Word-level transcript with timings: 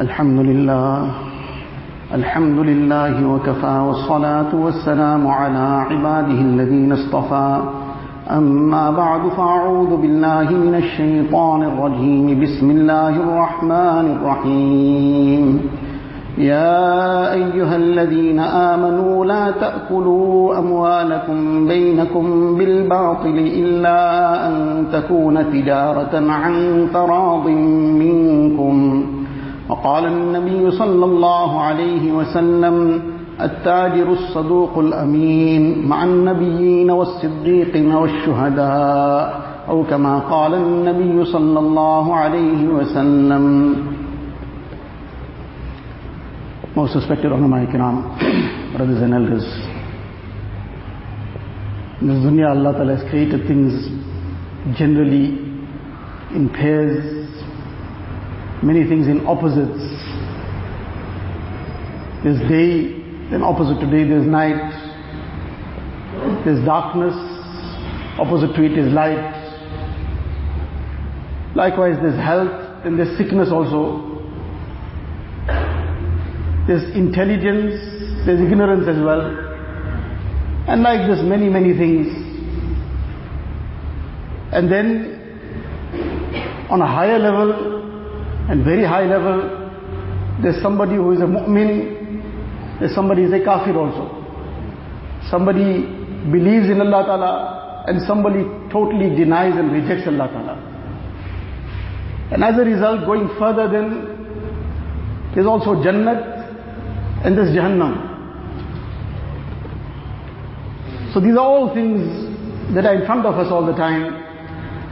الحمد 0.00 0.40
لله. 0.40 1.10
الحمد 2.14 2.58
لله 2.58 3.26
وكفى 3.26 3.84
والصلاة 3.86 4.54
والسلام 4.54 5.26
على 5.26 5.84
عباده 5.90 6.40
الذين 6.40 6.92
اصطفى. 6.92 7.60
أما 8.30 8.90
بعد 8.90 9.28
فأعوذ 9.28 9.96
بالله 9.96 10.50
من 10.50 10.74
الشيطان 10.74 11.62
الرجيم. 11.62 12.40
بسم 12.42 12.70
الله 12.70 13.08
الرحمن 13.08 14.06
الرحيم. 14.16 15.60
يا 16.38 17.32
أيها 17.32 17.76
الذين 17.76 18.40
آمنوا 18.40 19.26
لا 19.26 19.50
تأكلوا 19.50 20.58
أموالكم 20.58 21.68
بينكم 21.68 22.54
بالباطل 22.58 23.38
إلا 23.38 24.00
أن 24.48 24.84
تكون 24.92 25.52
تجارة 25.52 26.30
عن 26.30 26.86
تراض 26.94 27.48
منكم. 27.98 29.02
وقال 29.68 30.04
النبي 30.06 30.70
صلى 30.70 31.04
الله 31.04 31.60
عليه 31.60 32.12
وسلم 32.12 33.02
التاجر 33.40 34.12
الصدوق 34.12 34.78
الأمين 34.78 35.88
مع 35.88 36.04
النبيين 36.04 36.90
والصديقين 36.90 37.92
والشهداء 37.94 39.48
أو 39.68 39.84
كما 39.84 40.18
قال 40.18 40.54
النبي 40.54 41.24
صلى 41.24 41.58
الله 41.58 42.14
عليه 42.14 42.68
وسلم 42.68 43.44
Most 46.76 46.94
respected 46.94 47.32
ulama 47.32 47.66
ikram, 47.66 48.06
brothers 48.76 49.02
and 49.02 49.12
elders. 49.12 49.42
In 52.00 52.06
this 52.06 52.22
dunya 52.22 52.50
Allah 52.50 52.72
Ta'ala 52.72 52.96
has 52.96 53.10
created 53.10 53.48
things 53.48 53.72
generally 54.78 55.42
in 56.38 56.48
pairs, 56.54 57.27
many 58.62 58.86
things 58.88 59.06
in 59.06 59.26
opposites. 59.26 59.78
There's 62.24 62.40
day, 62.48 62.98
then 63.30 63.42
opposite 63.42 63.78
to 63.80 63.86
day 63.86 64.08
there's 64.08 64.26
night. 64.26 64.58
There's 66.44 66.64
darkness, 66.64 67.14
opposite 68.18 68.54
to 68.56 68.64
it 68.64 68.76
is 68.76 68.92
light. 68.92 69.36
Likewise 71.54 71.96
there's 72.02 72.18
health, 72.18 72.82
then 72.82 72.96
there's 72.96 73.16
sickness 73.16 73.50
also. 73.52 74.18
There's 76.66 76.84
intelligence, 76.94 77.80
there's 78.26 78.40
ignorance 78.40 78.88
as 78.88 79.02
well. 79.02 79.46
And 80.68 80.82
like 80.82 81.08
this, 81.08 81.20
many, 81.22 81.48
many 81.48 81.72
things. 81.78 82.08
And 84.52 84.70
then, 84.70 85.14
on 86.70 86.82
a 86.82 86.86
higher 86.86 87.18
level, 87.18 87.77
and 88.48 88.64
very 88.64 88.84
high 88.84 89.04
level, 89.04 89.68
there's 90.42 90.60
somebody 90.62 90.94
who 90.94 91.12
is 91.12 91.20
a 91.20 91.24
mu'min, 91.24 92.80
there's 92.80 92.94
somebody 92.94 93.22
who 93.22 93.28
is 93.34 93.40
a 93.40 93.44
kafir 93.44 93.76
also. 93.76 94.08
Somebody 95.30 95.82
believes 96.30 96.68
in 96.70 96.80
Allah 96.80 97.04
Ta'ala, 97.04 97.84
and 97.88 98.00
somebody 98.06 98.44
totally 98.72 99.14
denies 99.16 99.56
and 99.56 99.72
rejects 99.72 100.06
Allah 100.06 100.28
Ta'ala. 100.28 100.54
And 102.30 102.44
as 102.44 102.58
a 102.58 102.64
result, 102.64 103.04
going 103.06 103.28
further 103.38 103.68
then, 103.68 104.16
there's 105.34 105.46
also 105.46 105.74
Jannat, 105.82 107.24
and 107.24 107.36
there's 107.36 107.54
Jahannam. 107.54 108.04
So 111.12 111.20
these 111.20 111.34
are 111.34 111.44
all 111.44 111.74
things 111.74 112.74
that 112.74 112.84
are 112.84 112.94
in 112.94 113.06
front 113.06 113.26
of 113.26 113.34
us 113.34 113.50
all 113.50 113.64
the 113.66 113.72
time. 113.72 114.27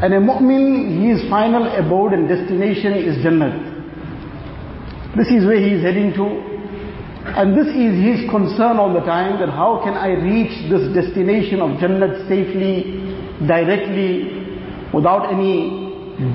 And 0.03 0.13
a 0.13 0.21
mu'min, 0.21 1.09
his 1.09 1.29
final 1.31 1.67
abode 1.73 2.13
and 2.13 2.29
destination 2.29 2.93
is 2.93 3.17
Jannat. 3.25 3.75
This 5.17 5.29
is 5.29 5.47
where 5.47 5.59
he 5.59 5.73
is 5.77 5.83
heading 5.83 6.13
to. 6.13 6.27
And 7.27 7.57
this 7.57 7.69
is 7.69 7.97
his 7.97 8.31
concern 8.31 8.77
all 8.77 8.93
the 8.93 9.01
time, 9.01 9.41
that 9.41 9.49
how 9.49 9.81
can 9.83 9.95
I 9.95 10.09
reach 10.09 10.71
this 10.71 10.93
destination 10.95 11.61
of 11.61 11.81
Jannat 11.81 12.29
safely, 12.29 13.03
directly, 13.47 14.47
without 14.93 15.33
any 15.33 15.73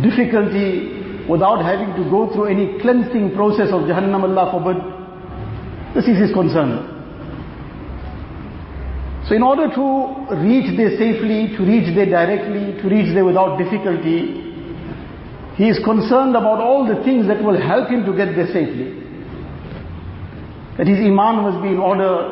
difficulty, 0.01 1.25
without 1.29 1.63
having 1.63 1.93
to 2.01 2.09
go 2.09 2.33
through 2.33 2.45
any 2.45 2.79
cleansing 2.81 3.35
process 3.35 3.69
of 3.71 3.81
Jahannam, 3.85 4.23
Allah 4.23 4.51
forbid. 4.51 4.77
This 5.95 6.07
is 6.09 6.17
his 6.17 6.33
concern. 6.33 7.00
So 9.31 9.35
in 9.37 9.43
order 9.43 9.69
to 9.73 10.35
reach 10.43 10.75
there 10.75 10.91
safely, 10.99 11.55
to 11.55 11.63
reach 11.63 11.95
there 11.95 12.05
directly, 12.05 12.75
to 12.81 12.89
reach 12.89 13.15
there 13.15 13.23
without 13.23 13.55
difficulty, 13.55 14.43
he 15.55 15.69
is 15.71 15.79
concerned 15.85 16.35
about 16.35 16.59
all 16.59 16.85
the 16.85 17.01
things 17.05 17.27
that 17.27 17.41
will 17.41 17.55
help 17.55 17.87
him 17.87 18.03
to 18.03 18.11
get 18.11 18.35
there 18.35 18.47
safely. 18.47 18.91
That 20.75 20.85
his 20.85 20.99
iman 20.99 21.47
must 21.47 21.63
be 21.63 21.69
in 21.69 21.79
order, 21.79 22.27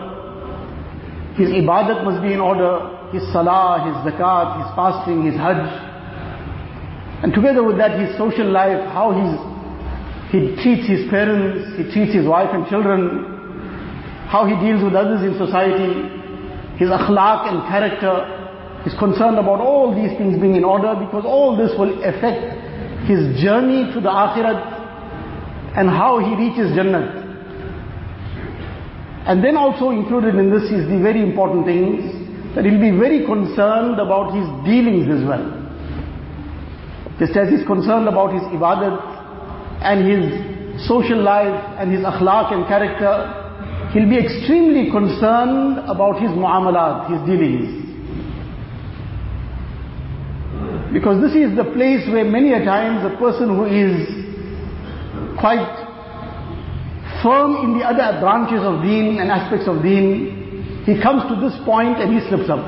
his 1.40 1.48
ibadat 1.56 2.04
must 2.04 2.22
be 2.22 2.34
in 2.34 2.42
order, 2.42 2.92
his 3.16 3.24
salah, 3.32 3.80
his 3.88 3.96
zakat, 4.04 4.60
his 4.60 4.68
fasting, 4.76 5.24
his 5.24 5.40
hajj. 5.40 5.72
And 7.24 7.32
together 7.34 7.64
with 7.64 7.78
that 7.78 7.98
his 7.98 8.18
social 8.18 8.52
life, 8.52 8.84
how 8.92 9.16
he 9.16 10.52
treats 10.62 10.86
his 10.86 11.10
parents, 11.10 11.80
he 11.80 11.88
treats 11.96 12.14
his 12.14 12.28
wife 12.28 12.50
and 12.52 12.68
children, 12.68 13.24
how 14.28 14.44
he 14.44 14.60
deals 14.60 14.84
with 14.84 14.96
others 14.96 15.24
in 15.24 15.40
society, 15.40 16.19
his 16.80 16.88
akhlaq 16.88 17.52
and 17.52 17.60
character, 17.68 18.24
he's 18.88 18.98
concerned 18.98 19.38
about 19.38 19.60
all 19.60 19.92
these 19.94 20.18
things 20.18 20.40
being 20.40 20.56
in 20.56 20.64
order 20.64 20.96
because 20.96 21.26
all 21.28 21.58
this 21.58 21.76
will 21.78 21.92
affect 22.08 22.56
his 23.04 23.36
journey 23.44 23.92
to 23.94 24.00
the 24.00 24.08
akhirat 24.08 25.76
and 25.76 25.90
how 25.90 26.20
he 26.20 26.32
reaches 26.40 26.72
Jannat. 26.72 27.20
And 29.28 29.44
then 29.44 29.58
also 29.58 29.92
included 29.92 30.36
in 30.36 30.50
this 30.50 30.64
is 30.72 30.88
the 30.88 31.00
very 31.04 31.22
important 31.22 31.66
things 31.66 32.56
that 32.56 32.64
he'll 32.66 32.80
be 32.82 32.96
very 32.98 33.26
concerned 33.26 34.00
about 34.00 34.34
his 34.34 34.48
dealings 34.66 35.12
as 35.12 35.28
well. 35.28 35.46
Just 37.20 37.36
as 37.36 37.50
he's 37.50 37.68
concerned 37.68 38.08
about 38.08 38.34
his 38.34 38.42
ibadat 38.56 38.96
and 39.84 40.08
his 40.08 40.88
social 40.88 41.22
life 41.22 41.60
and 41.78 41.92
his 41.92 42.02
akhlaq 42.02 42.54
and 42.54 42.66
character, 42.68 43.39
he'll 43.94 44.10
be 44.10 44.18
extremely 44.18 44.92
concerned 44.92 45.80
about 45.90 46.22
his 46.22 46.30
muamalat, 46.32 47.10
his 47.10 47.22
dealings. 47.26 47.90
Because 50.94 51.22
this 51.22 51.34
is 51.34 51.56
the 51.56 51.66
place 51.74 52.08
where 52.10 52.26
many 52.26 52.54
a 52.54 52.66
times 52.66 53.06
a 53.06 53.16
person 53.18 53.50
who 53.50 53.66
is 53.66 54.08
quite 55.40 55.70
firm 57.22 57.66
in 57.66 57.78
the 57.78 57.86
other 57.86 58.20
branches 58.20 58.62
of 58.62 58.82
deen 58.82 59.20
and 59.20 59.30
aspects 59.30 59.68
of 59.68 59.84
deen, 59.84 60.84
he 60.86 61.02
comes 61.02 61.24
to 61.30 61.36
this 61.42 61.54
point 61.66 61.98
and 62.02 62.14
he 62.14 62.28
slips 62.30 62.50
up. 62.50 62.66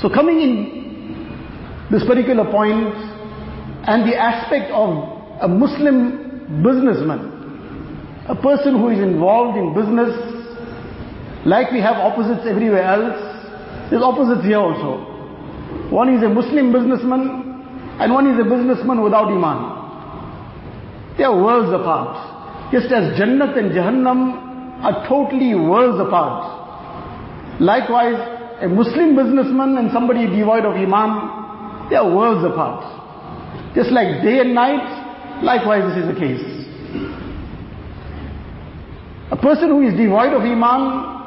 So 0.00 0.08
coming 0.08 0.40
in 0.40 1.88
this 1.90 2.04
particular 2.06 2.44
point 2.50 2.94
and 3.88 4.08
the 4.10 4.16
aspect 4.16 4.70
of 4.72 5.40
a 5.40 5.48
Muslim 5.48 6.62
businessman, 6.62 7.29
a 8.28 8.34
person 8.34 8.78
who 8.78 8.90
is 8.90 8.98
involved 8.98 9.56
in 9.56 9.74
business, 9.74 10.12
like 11.46 11.72
we 11.72 11.80
have 11.80 11.96
opposites 11.96 12.46
everywhere 12.46 12.82
else, 12.84 13.18
there's 13.90 14.02
opposites 14.02 14.44
here 14.44 14.58
also. 14.58 15.08
One 15.90 16.14
is 16.14 16.22
a 16.22 16.28
Muslim 16.28 16.72
businessman 16.72 17.98
and 17.98 18.12
one 18.12 18.26
is 18.28 18.38
a 18.38 18.44
businessman 18.44 19.02
without 19.02 19.28
Iman. 19.28 19.80
They 21.18 21.24
are 21.24 21.34
worlds 21.34 21.72
apart. 21.72 22.72
Just 22.72 22.86
as 22.92 23.18
Jannat 23.18 23.58
and 23.58 23.72
Jahannam 23.72 24.82
are 24.84 25.08
totally 25.08 25.54
worlds 25.54 25.98
apart. 26.00 27.60
Likewise, 27.60 28.16
a 28.62 28.68
Muslim 28.68 29.16
businessman 29.16 29.76
and 29.76 29.90
somebody 29.92 30.26
devoid 30.26 30.64
of 30.64 30.76
Iman, 30.76 31.90
they 31.90 31.96
are 31.96 32.08
worlds 32.14 32.44
apart. 32.44 32.84
Just 33.74 33.90
like 33.90 34.22
day 34.22 34.40
and 34.40 34.54
night, 34.54 35.42
likewise 35.42 35.82
this 35.92 36.04
is 36.04 36.14
the 36.14 36.18
case. 36.18 36.60
A 39.30 39.36
person 39.36 39.68
who 39.68 39.82
is 39.86 39.94
devoid 39.96 40.32
of 40.32 40.42
Iman, 40.42 41.18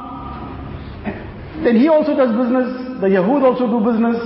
then 1.64 1.78
he 1.78 1.88
also 1.88 2.16
does 2.16 2.36
business, 2.36 3.00
the 3.00 3.08
Yahud 3.08 3.44
also 3.44 3.68
do 3.68 3.80
business, 3.80 4.18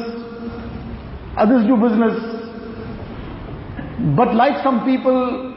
others 1.37 1.65
do 1.67 1.77
business. 1.77 2.17
But 4.15 4.33
like 4.33 4.63
some 4.63 4.83
people 4.85 5.53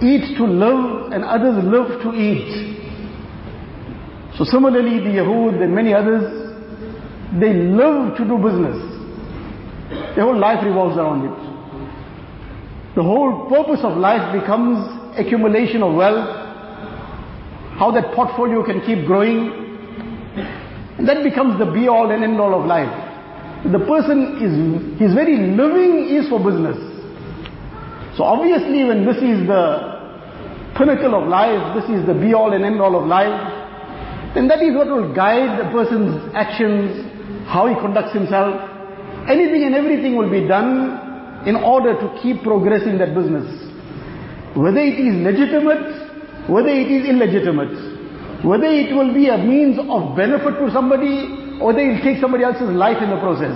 eat 0.00 0.36
to 0.38 0.44
live 0.44 1.12
and 1.12 1.24
others 1.24 1.62
live 1.64 2.02
to 2.02 2.12
eat. 2.12 2.72
So 4.38 4.44
similarly 4.44 4.98
the 5.00 5.18
Yahud 5.20 5.62
and 5.62 5.74
many 5.74 5.92
others, 5.92 6.24
they 7.38 7.52
live 7.52 8.16
to 8.16 8.24
do 8.24 8.38
business. 8.38 8.78
Their 10.14 10.24
whole 10.24 10.38
life 10.38 10.64
revolves 10.64 10.96
around 10.96 11.26
it. 11.26 12.94
The 12.96 13.02
whole 13.02 13.46
purpose 13.48 13.80
of 13.84 13.96
life 13.98 14.32
becomes 14.38 15.18
accumulation 15.18 15.82
of 15.82 15.94
wealth, 15.94 16.41
how 17.82 17.90
that 17.90 18.14
portfolio 18.14 18.62
can 18.62 18.80
keep 18.86 19.04
growing. 19.04 19.50
And 20.98 21.08
that 21.08 21.24
becomes 21.24 21.58
the 21.58 21.66
be 21.66 21.88
all 21.88 22.12
and 22.12 22.22
end 22.22 22.38
all 22.38 22.54
of 22.54 22.64
life. 22.64 22.94
The 23.74 23.82
person 23.90 24.38
is, 24.38 24.54
his 25.00 25.14
very 25.14 25.34
living 25.34 26.06
is 26.14 26.28
for 26.30 26.38
business. 26.38 26.78
So 28.16 28.22
obviously 28.22 28.84
when 28.84 29.02
this 29.04 29.16
is 29.18 29.50
the 29.50 29.98
pinnacle 30.78 31.18
of 31.18 31.26
life, 31.26 31.74
this 31.74 31.90
is 31.90 32.06
the 32.06 32.14
be 32.14 32.34
all 32.34 32.52
and 32.54 32.64
end 32.64 32.80
all 32.80 32.94
of 32.94 33.08
life, 33.08 33.34
then 34.36 34.46
that 34.46 34.62
is 34.62 34.76
what 34.76 34.86
will 34.86 35.12
guide 35.12 35.58
the 35.58 35.66
person's 35.74 36.14
actions, 36.38 36.86
how 37.50 37.66
he 37.66 37.74
conducts 37.74 38.14
himself. 38.14 38.62
Anything 39.26 39.66
and 39.66 39.74
everything 39.74 40.14
will 40.14 40.30
be 40.30 40.46
done 40.46 41.50
in 41.50 41.56
order 41.56 41.98
to 41.98 42.06
keep 42.22 42.44
progressing 42.44 42.98
that 42.98 43.12
business. 43.12 43.50
Whether 44.54 44.86
it 44.86 45.02
is 45.02 45.18
legitimate, 45.18 46.01
whether 46.48 46.68
it 46.68 46.90
is 46.90 47.08
illegitimate, 47.08 48.44
whether 48.44 48.66
it 48.66 48.94
will 48.94 49.14
be 49.14 49.28
a 49.28 49.38
means 49.38 49.78
of 49.78 50.16
benefit 50.16 50.58
to 50.58 50.70
somebody, 50.72 51.58
or 51.60 51.70
whether 51.70 51.80
it 51.80 51.94
will 51.94 52.02
take 52.02 52.20
somebody 52.20 52.44
else's 52.44 52.70
life 52.70 53.02
in 53.02 53.10
the 53.10 53.20
process. 53.20 53.54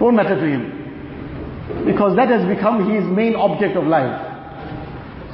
Won't 0.00 0.16
matter 0.16 0.38
to 0.38 0.46
him. 0.46 1.84
Because 1.86 2.14
that 2.16 2.28
has 2.28 2.46
become 2.46 2.88
his 2.90 3.04
main 3.04 3.34
object 3.34 3.76
of 3.76 3.84
life. 3.86 4.14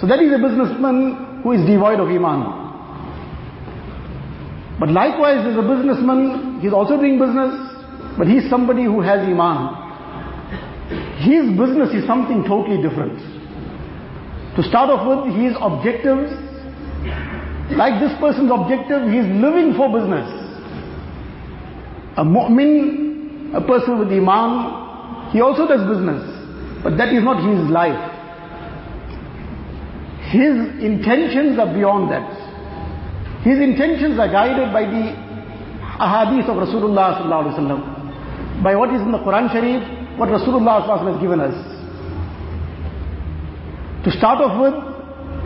So 0.00 0.06
that 0.06 0.20
is 0.20 0.32
a 0.32 0.38
businessman 0.38 1.40
who 1.42 1.52
is 1.52 1.66
devoid 1.66 2.00
of 2.00 2.08
Iman. 2.08 2.64
But 4.80 4.90
likewise, 4.90 5.44
there's 5.44 5.56
a 5.56 5.62
businessman, 5.64 6.60
he's 6.60 6.72
also 6.72 6.96
doing 6.96 7.18
business, 7.18 7.52
but 8.18 8.26
he's 8.26 8.48
somebody 8.50 8.84
who 8.84 9.00
has 9.00 9.20
Iman. 9.20 9.84
His 11.24 11.48
business 11.56 11.92
is 11.96 12.06
something 12.06 12.44
totally 12.44 12.80
different. 12.80 13.35
To 14.56 14.62
start 14.62 14.88
off 14.88 15.04
with, 15.04 15.36
his 15.36 15.52
objectives, 15.60 16.32
like 17.76 18.00
this 18.00 18.12
person's 18.18 18.50
objective, 18.50 19.04
he 19.12 19.18
is 19.18 19.28
living 19.36 19.74
for 19.76 19.92
business. 19.92 20.24
A 22.16 22.24
mu'min, 22.24 23.54
a 23.54 23.60
person 23.60 23.98
with 23.98 24.08
Iman, 24.08 25.30
he 25.32 25.42
also 25.42 25.68
does 25.68 25.84
business, 25.84 26.24
but 26.82 26.96
that 26.96 27.12
is 27.12 27.22
not 27.22 27.44
his 27.44 27.68
life. 27.68 28.00
His 30.32 30.56
intentions 30.80 31.58
are 31.58 31.72
beyond 31.72 32.10
that. 32.10 33.44
His 33.44 33.58
intentions 33.60 34.18
are 34.18 34.28
guided 34.32 34.72
by 34.72 34.82
the 34.88 35.12
ahadith 36.00 36.48
of 36.48 36.56
Rasulullah 36.56 37.20
sallallahu 37.20 37.44
alaihi 37.44 37.58
wasallam, 37.60 38.62
by 38.62 38.74
what 38.74 38.88
is 38.94 39.02
in 39.02 39.12
the 39.12 39.18
Quran 39.18 39.52
Sharif, 39.52 40.18
what 40.18 40.30
Rasulullah 40.30 40.80
sallallahu 40.80 40.88
alaihi 40.88 41.04
wasallam 41.04 41.12
has 41.12 41.20
given 41.20 41.40
us. 41.40 41.75
To 44.05 44.11
start 44.11 44.41
off 44.41 44.57
with, 44.57 44.75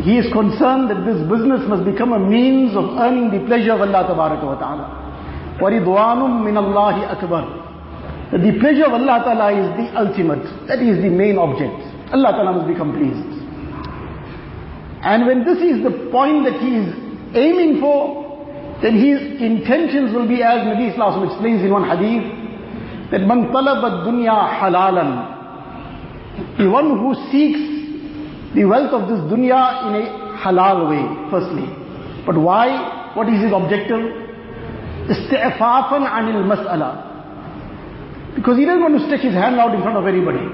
he 0.06 0.18
is 0.18 0.32
concerned 0.32 0.90
that 0.92 1.04
this 1.08 1.20
business 1.28 1.64
must 1.68 1.84
become 1.84 2.14
a 2.14 2.20
means 2.20 2.76
of 2.76 2.84
earning 3.00 3.32
the 3.32 3.46
pleasure 3.48 3.74
of 3.74 3.82
Allah 3.82 4.04
tabaraka 4.08 4.44
wa 4.44 4.56
ta'ala. 4.60 4.86
وَرِضْوَانٌ 5.60 6.20
مِّنَ 6.44 6.56
اللَّهِ 6.60 6.96
أَكْبَرُ 7.16 8.32
That 8.32 8.42
the 8.44 8.60
pleasure 8.60 8.86
of 8.86 8.94
Allah 8.94 9.24
ta'ala 9.24 9.48
is 9.56 9.68
the 9.80 9.88
ultimate. 10.00 10.44
That 10.68 10.80
is 10.80 11.00
the 11.02 11.10
main 11.10 11.38
object. 11.38 11.80
Allah 12.12 12.32
ta'ala 12.36 12.52
must 12.60 12.68
become 12.68 12.92
pleased. 12.92 13.36
And 15.04 15.28
when 15.28 15.46
this 15.46 15.60
is 15.60 15.84
the 15.84 16.10
point 16.12 16.44
that 16.44 16.60
he 16.60 16.76
is 16.76 16.90
aiming 17.36 17.80
for, 17.80 18.26
then 18.82 18.96
his 19.00 19.40
intentions 19.42 20.14
will 20.14 20.28
be 20.28 20.44
as 20.44 20.60
Nabi 20.68 20.92
Islam 20.92 21.24
explains 21.30 21.62
in 21.64 21.72
one 21.72 21.88
hadith, 21.88 23.12
that 23.12 23.22
man 23.22 23.48
talaba 23.54 24.04
dunya 24.04 24.36
halalan. 24.60 25.32
The 26.58 26.70
one 26.70 27.00
who 27.00 27.16
seeks 27.32 27.76
the 28.55 28.65
wealth 28.65 28.93
of 28.93 29.09
this 29.09 29.21
dunya 29.31 29.63
in 29.87 29.95
a 30.03 30.39
halal 30.43 30.91
way, 30.91 31.31
firstly. 31.31 31.67
But 32.27 32.37
why? 32.37 33.13
What 33.15 33.29
is 33.29 33.43
his 33.43 33.53
objective? 33.53 34.01
Isti'fafan 35.07 36.03
anil 36.07 36.45
mas'ala. 36.47 38.35
Because 38.35 38.59
he 38.59 38.65
doesn't 38.65 38.83
want 38.83 38.99
to 38.99 39.05
stretch 39.07 39.23
his 39.23 39.35
hand 39.35 39.57
out 39.57 39.75
in 39.75 39.83
front 39.83 39.97
of 39.99 40.07
anybody. 40.07 40.47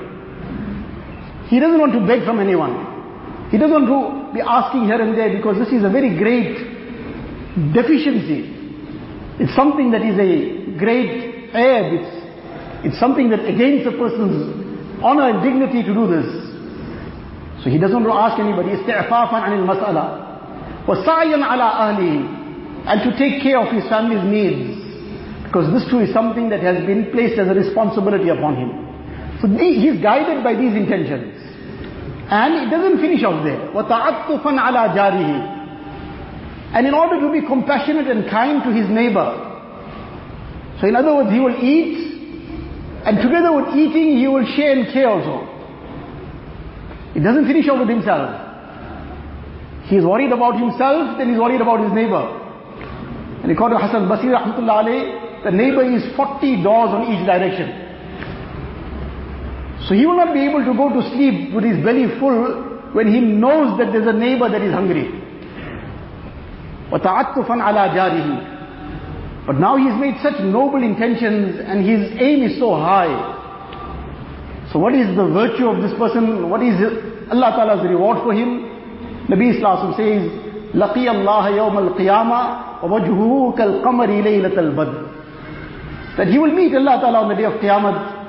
He 1.49 1.61
doesn't 1.61 1.79
want 1.79 1.93
to 1.93 2.01
beg 2.07 2.25
from 2.25 2.41
anyone. 2.41 3.51
He 3.51 3.59
doesn't 3.59 3.89
want 3.89 4.29
to 4.29 4.35
be 4.35 4.41
asking 4.41 4.85
here 4.87 5.01
and 5.01 5.17
there 5.17 5.31
because 5.37 5.57
this 5.59 5.69
is 5.69 5.85
a 5.85 5.91
very 5.91 6.17
great 6.17 6.59
deficiency. 7.73 8.53
It's 9.39 9.55
something 9.55 9.91
that 9.93 10.03
is 10.03 10.19
a 10.19 10.77
great 10.79 11.53
aib. 11.55 11.93
It's, 12.01 12.87
it's 12.87 12.99
something 12.99 13.31
that 13.31 13.45
against 13.45 13.87
a 13.87 13.93
person's 13.93 15.03
honor 15.03 15.31
and 15.31 15.43
dignity 15.45 15.83
to 15.85 15.95
do 15.95 16.09
this. 16.09 16.46
So 17.64 17.70
he 17.70 17.78
doesn't 17.78 18.04
want 18.04 18.10
to 18.10 18.18
ask 18.18 18.40
anybody. 18.40 18.74
استعفافا 18.82 19.38
عن 19.38 19.54
المسألة 19.54 20.06
وسعيا 20.88 21.46
على 21.46 21.64
أهله 21.64 22.42
and 22.86 23.02
to 23.06 23.18
take 23.18 23.44
care 23.44 23.60
of 23.60 23.72
his 23.74 23.88
family's 23.90 24.26
needs. 24.26 24.82
Because 25.46 25.70
this 25.74 25.90
too 25.92 26.00
is 26.00 26.14
something 26.14 26.50
that 26.50 26.62
has 26.62 26.84
been 26.86 27.12
placed 27.12 27.38
as 27.38 27.48
a 27.48 27.54
responsibility 27.54 28.30
upon 28.30 28.56
him. 28.56 28.72
So 29.42 29.48
he's 29.48 30.02
guided 30.02 30.44
by 30.44 30.56
these 30.56 30.74
intentions. 30.74 31.38
And 32.32 32.66
it 32.66 32.70
doesn't 32.72 33.02
finish 33.02 33.24
off 33.24 33.44
there. 33.44 33.70
وَتَعَطُّفًا 33.76 34.42
عَلَى 34.42 34.96
جَارِهِ 34.96 36.74
And 36.74 36.88
in 36.88 36.94
order 36.94 37.20
to 37.20 37.32
be 37.32 37.46
compassionate 37.46 38.08
and 38.08 38.30
kind 38.30 38.64
to 38.64 38.72
his 38.72 38.90
neighbor. 38.90 39.52
So 40.80 40.88
in 40.88 40.96
other 40.96 41.14
words, 41.14 41.30
he 41.30 41.40
will 41.40 41.60
eat, 41.62 43.04
and 43.06 43.18
together 43.22 43.52
with 43.52 43.76
eating, 43.76 44.18
he 44.18 44.28
will 44.28 44.46
share 44.56 44.72
and 44.72 44.92
care 44.94 45.10
also. 45.10 45.52
He 47.17 47.23
doesn't 47.23 47.47
finish 47.47 47.67
off 47.73 47.81
with 47.81 47.89
himself. 47.89 48.29
He 49.89 49.97
is 49.97 50.05
worried 50.05 50.33
about 50.33 50.61
himself, 50.61 51.17
then 51.17 51.31
he's 51.31 51.39
worried 51.39 51.63
about 51.63 51.81
his 51.81 51.91
neighbor. 51.97 52.21
And 53.43 53.51
according 53.51 53.79
to 53.79 53.87
Hassan 53.87 54.07
Basri 54.07 54.29
Rahmatullah 54.37 55.43
the 55.43 55.51
neighbor 55.51 55.83
is 55.83 56.05
40 56.15 56.63
doors 56.63 56.91
on 56.93 57.09
each 57.09 57.25
direction. 57.25 57.73
So 59.89 59.95
he 59.95 60.05
will 60.05 60.19
not 60.19 60.35
be 60.35 60.45
able 60.45 60.63
to 60.63 60.75
go 60.77 60.93
to 60.93 61.01
sleep 61.17 61.55
with 61.55 61.65
his 61.65 61.83
belly 61.83 62.05
full 62.21 62.93
when 62.93 63.09
he 63.09 63.21
knows 63.21 63.79
that 63.79 63.93
there's 63.93 64.07
a 64.07 64.13
neighbor 64.13 64.51
that 64.51 64.61
is 64.61 64.75
hungry. 64.75 65.09
But 66.91 67.03
now 69.57 69.77
he's 69.79 69.95
made 69.99 70.21
such 70.23 70.39
noble 70.45 70.83
intentions 70.83 71.61
and 71.65 71.81
his 71.81 72.13
aim 72.21 72.43
is 72.43 72.59
so 72.59 72.75
high 72.75 73.36
So 74.72 74.80
what 74.80 74.94
is 74.96 75.08
the 75.16 75.26
virtue 75.28 75.68
of 75.68 75.82
this 75.82 75.92
person? 76.00 76.50
What 76.50 76.62
is 76.64 76.76
Allah 77.32 77.52
Ta'ala's 77.56 77.84
reward 77.90 78.24
for 78.24 78.34
him? 78.34 78.68
Nabi 79.28 79.56
Islam 79.56 79.94
says, 79.96 80.28
لَقِيَ 80.76 81.08
اللَّهَ 81.12 81.46
يَوْمَ 81.60 81.78
الْقِيَامَةِ 81.78 82.82
وَوَجْهُهُ 82.84 83.58
كَالْقَمَرِ 83.58 84.10
لَيْلَةَ 84.24 84.56
الْبَدْرِ 84.58 86.18
That 86.18 86.28
he 86.28 86.40
will 86.40 86.54
meet 86.56 86.74
Allah 86.76 87.00
Ta'ala 87.02 87.20
on 87.24 87.30
the 87.30 87.36
day 87.36 87.44
of 87.46 87.54
Qiyamah 87.60 88.22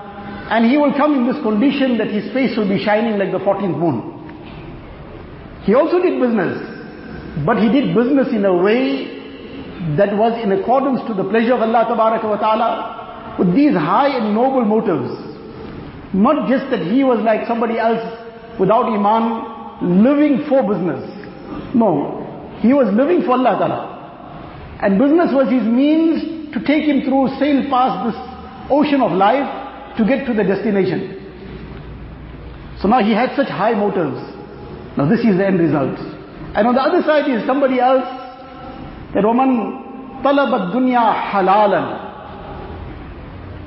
and 0.51 0.71
he 0.71 0.77
will 0.77 0.93
come 0.93 1.15
in 1.15 1.27
this 1.27 1.41
condition 1.43 1.97
that 1.99 2.09
his 2.09 2.33
face 2.35 2.57
will 2.59 2.69
be 2.69 2.83
shining 2.85 3.19
like 3.19 3.33
the 3.33 3.39
14th 3.39 3.79
moon. 3.79 4.13
He 5.65 5.75
also 5.75 6.03
did 6.03 6.21
business, 6.21 6.59
but 7.47 7.57
he 7.63 7.71
did 7.71 7.95
business 7.95 8.29
in 8.35 8.45
a 8.45 8.53
way 8.53 9.07
that 9.97 10.13
was 10.17 10.35
in 10.43 10.53
accordance 10.53 11.01
to 11.07 11.15
the 11.15 11.25
pleasure 11.25 11.55
of 11.55 11.63
Allah 11.63 11.87
wa 11.89 12.37
ta'ala 12.37 13.37
with 13.39 13.55
these 13.55 13.73
high 13.75 14.09
and 14.19 14.35
noble 14.35 14.65
motives. 14.65 15.11
Not 16.14 16.48
just 16.50 16.70
that 16.72 16.80
he 16.80 17.04
was 17.04 17.20
like 17.20 17.48
somebody 17.48 17.78
else 17.78 18.02
without 18.60 18.86
iman, 18.86 20.04
living 20.04 20.46
for 20.48 20.64
business. 20.64 21.04
No, 21.76 22.58
he 22.62 22.74
was 22.74 22.94
living 22.94 23.22
for 23.22 23.32
Allah 23.32 23.58
Ta'ala. 23.60 23.98
And 24.82 24.98
business 24.98 25.30
was 25.34 25.52
his 25.52 25.64
means 25.64 26.54
to 26.54 26.60
take 26.64 26.84
him 26.84 27.02
through, 27.02 27.28
sail 27.40 27.66
past 27.70 28.08
this 28.08 28.18
ocean 28.72 29.02
of 29.02 29.12
life 29.12 29.98
to 29.98 30.06
get 30.06 30.26
to 30.28 30.34
the 30.34 30.44
destination. 30.44 31.14
So 32.82 32.88
now 32.88 33.04
he 33.04 33.12
had 33.12 33.36
such 33.36 33.48
high 33.50 33.74
motives. 33.74 34.22
Now 34.98 35.10
this 35.10 35.20
is 35.22 35.38
the 35.38 35.46
end 35.46 35.60
result. 35.60 35.98
And 36.56 36.68
on 36.68 36.76
the 36.76 36.82
other 36.82 37.02
side 37.04 37.30
is 37.30 37.46
somebody 37.46 37.80
else, 37.80 38.06
that 39.14 39.24
woman, 39.24 40.22
talabat 40.24 40.74
dunya 40.74 41.02
halalan. 41.32 42.06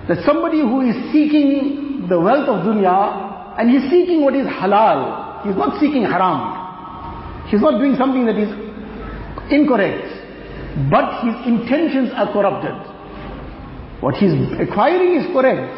That 0.09 0.25
somebody 0.25 0.61
who 0.61 0.81
is 0.83 0.97
seeking 1.13 1.90
the 2.11 2.19
wealth 2.19 2.49
of 2.51 2.67
dunya 2.67 3.57
and 3.57 3.71
he's 3.71 3.89
seeking 3.89 4.23
what 4.23 4.35
is 4.35 4.47
halal. 4.47 5.47
He's 5.47 5.57
not 5.57 5.81
seeking 5.81 6.03
haram. 6.03 6.59
He's 7.49 7.61
not 7.61 7.79
doing 7.79 7.95
something 7.97 8.27
that 8.27 8.37
is 8.37 8.51
incorrect. 9.51 10.11
But 10.91 11.23
his 11.23 11.35
intentions 11.47 12.11
are 12.15 12.33
corrupted. 12.33 12.75
What 14.03 14.15
he's 14.17 14.35
acquiring 14.59 15.23
is 15.23 15.27
correct. 15.33 15.71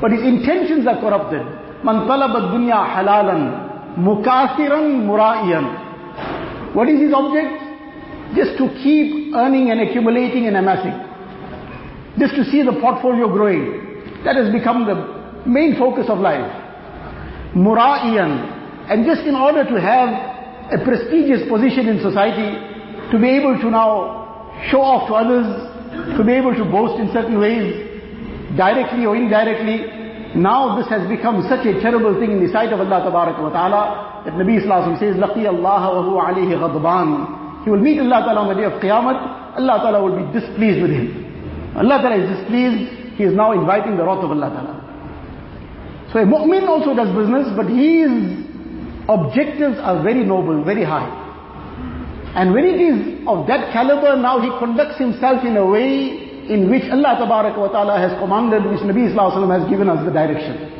But 0.00 0.12
his 0.12 0.22
intentions 0.22 0.86
are 0.86 1.00
corrupted. 1.00 1.42
Man 1.84 2.06
talaba 2.06 2.52
dunya 2.52 2.78
halalan, 2.94 3.96
mukathiran 3.98 5.08
mura'iyan. 5.08 6.74
What 6.74 6.88
is 6.88 7.00
his 7.00 7.12
object? 7.14 7.64
Just 8.36 8.58
to 8.58 8.68
keep 8.82 9.34
earning 9.34 9.70
and 9.70 9.80
accumulating 9.80 10.46
and 10.46 10.56
amassing. 10.56 10.96
Just 12.18 12.34
to 12.34 12.44
see 12.44 12.62
the 12.62 12.72
portfolio 12.80 13.28
growing. 13.28 14.22
That 14.24 14.36
has 14.36 14.52
become 14.52 14.84
the 14.86 15.17
main 15.45 15.75
focus 15.77 16.05
of 16.09 16.19
life. 16.19 16.45
Mura'iyan. 17.55 18.89
And 18.89 19.05
just 19.05 19.21
in 19.21 19.35
order 19.35 19.63
to 19.63 19.79
have 19.79 20.09
a 20.73 20.83
prestigious 20.83 21.47
position 21.49 21.87
in 21.87 22.01
society, 22.01 22.55
to 23.11 23.19
be 23.19 23.29
able 23.29 23.59
to 23.59 23.69
now 23.69 24.59
show 24.69 24.81
off 24.81 25.07
to 25.07 25.13
others, 25.13 25.47
to 26.17 26.23
be 26.23 26.33
able 26.33 26.53
to 26.55 26.65
boast 26.65 26.99
in 26.99 27.11
certain 27.13 27.39
ways, 27.39 28.55
directly 28.57 29.05
or 29.05 29.15
indirectly, 29.15 30.03
Now 30.35 30.75
this 30.77 30.89
has 30.89 31.07
become 31.07 31.45
such 31.47 31.61
a 31.67 31.79
terrible 31.79 32.17
thing 32.19 32.31
in 32.31 32.41
the 32.43 32.51
sight 32.51 32.73
of 32.73 32.79
Allah 32.81 33.05
wa 33.05 33.49
ta'ala 33.53 34.23
that 34.25 34.33
Nabi 34.33 34.57
Sallallahu 34.65 34.97
says, 34.97 35.15
لَقِيَ 35.15 35.45
اللَّهَ 35.45 35.83
وَهُوَ 35.93 36.17
عَلَيْهِ 36.17 36.57
غَضْبَانِ 36.57 37.63
He 37.63 37.69
will 37.69 37.79
meet 37.79 37.99
Allah 37.99 38.25
ta'ala 38.25 38.41
on 38.41 38.47
the 38.49 38.55
day 38.57 38.65
of 38.65 38.81
Qiyamah. 38.81 39.61
Allah 39.61 39.77
ta'ala 39.77 40.01
will 40.01 40.17
be 40.17 40.25
displeased 40.33 40.81
with 40.81 40.89
him. 40.89 41.77
Allah 41.77 42.01
ta'ala 42.01 42.17
is 42.17 42.39
displeased. 42.39 43.13
He 43.13 43.23
is 43.25 43.33
now 43.35 43.51
inviting 43.53 43.95
the 43.95 44.03
wrath 44.03 44.23
of 44.25 44.31
Allah 44.31 44.49
ta'ala. 44.49 44.76
So 46.12 46.20
a 46.20 46.24
mu'min 46.24 46.66
also 46.66 46.94
does 46.96 47.12
business, 47.14 47.48
but 47.56 47.68
his 47.68 48.08
objectives 49.08 49.76
are 49.80 50.02
very 50.02 50.24
noble, 50.24 50.64
very 50.64 50.84
high. 50.84 51.08
And 52.34 52.52
when 52.52 52.64
it 52.64 52.80
is 52.80 53.26
of 53.26 53.46
that 53.48 53.72
caliber, 53.72 54.16
now 54.16 54.40
he 54.40 54.48
conducts 54.58 54.98
himself 54.98 55.44
in 55.44 55.56
a 55.56 55.66
way 55.66 56.28
in 56.48 56.70
which 56.70 56.84
Allah 56.90 57.20
ta'ala 57.20 57.98
has 58.00 58.12
commanded, 58.20 58.64
which 58.64 58.80
Nabi 58.80 59.12
Sallallahu 59.12 59.52
has 59.52 59.68
given 59.68 59.88
us 59.88 60.04
the 60.04 60.12
direction. 60.12 60.78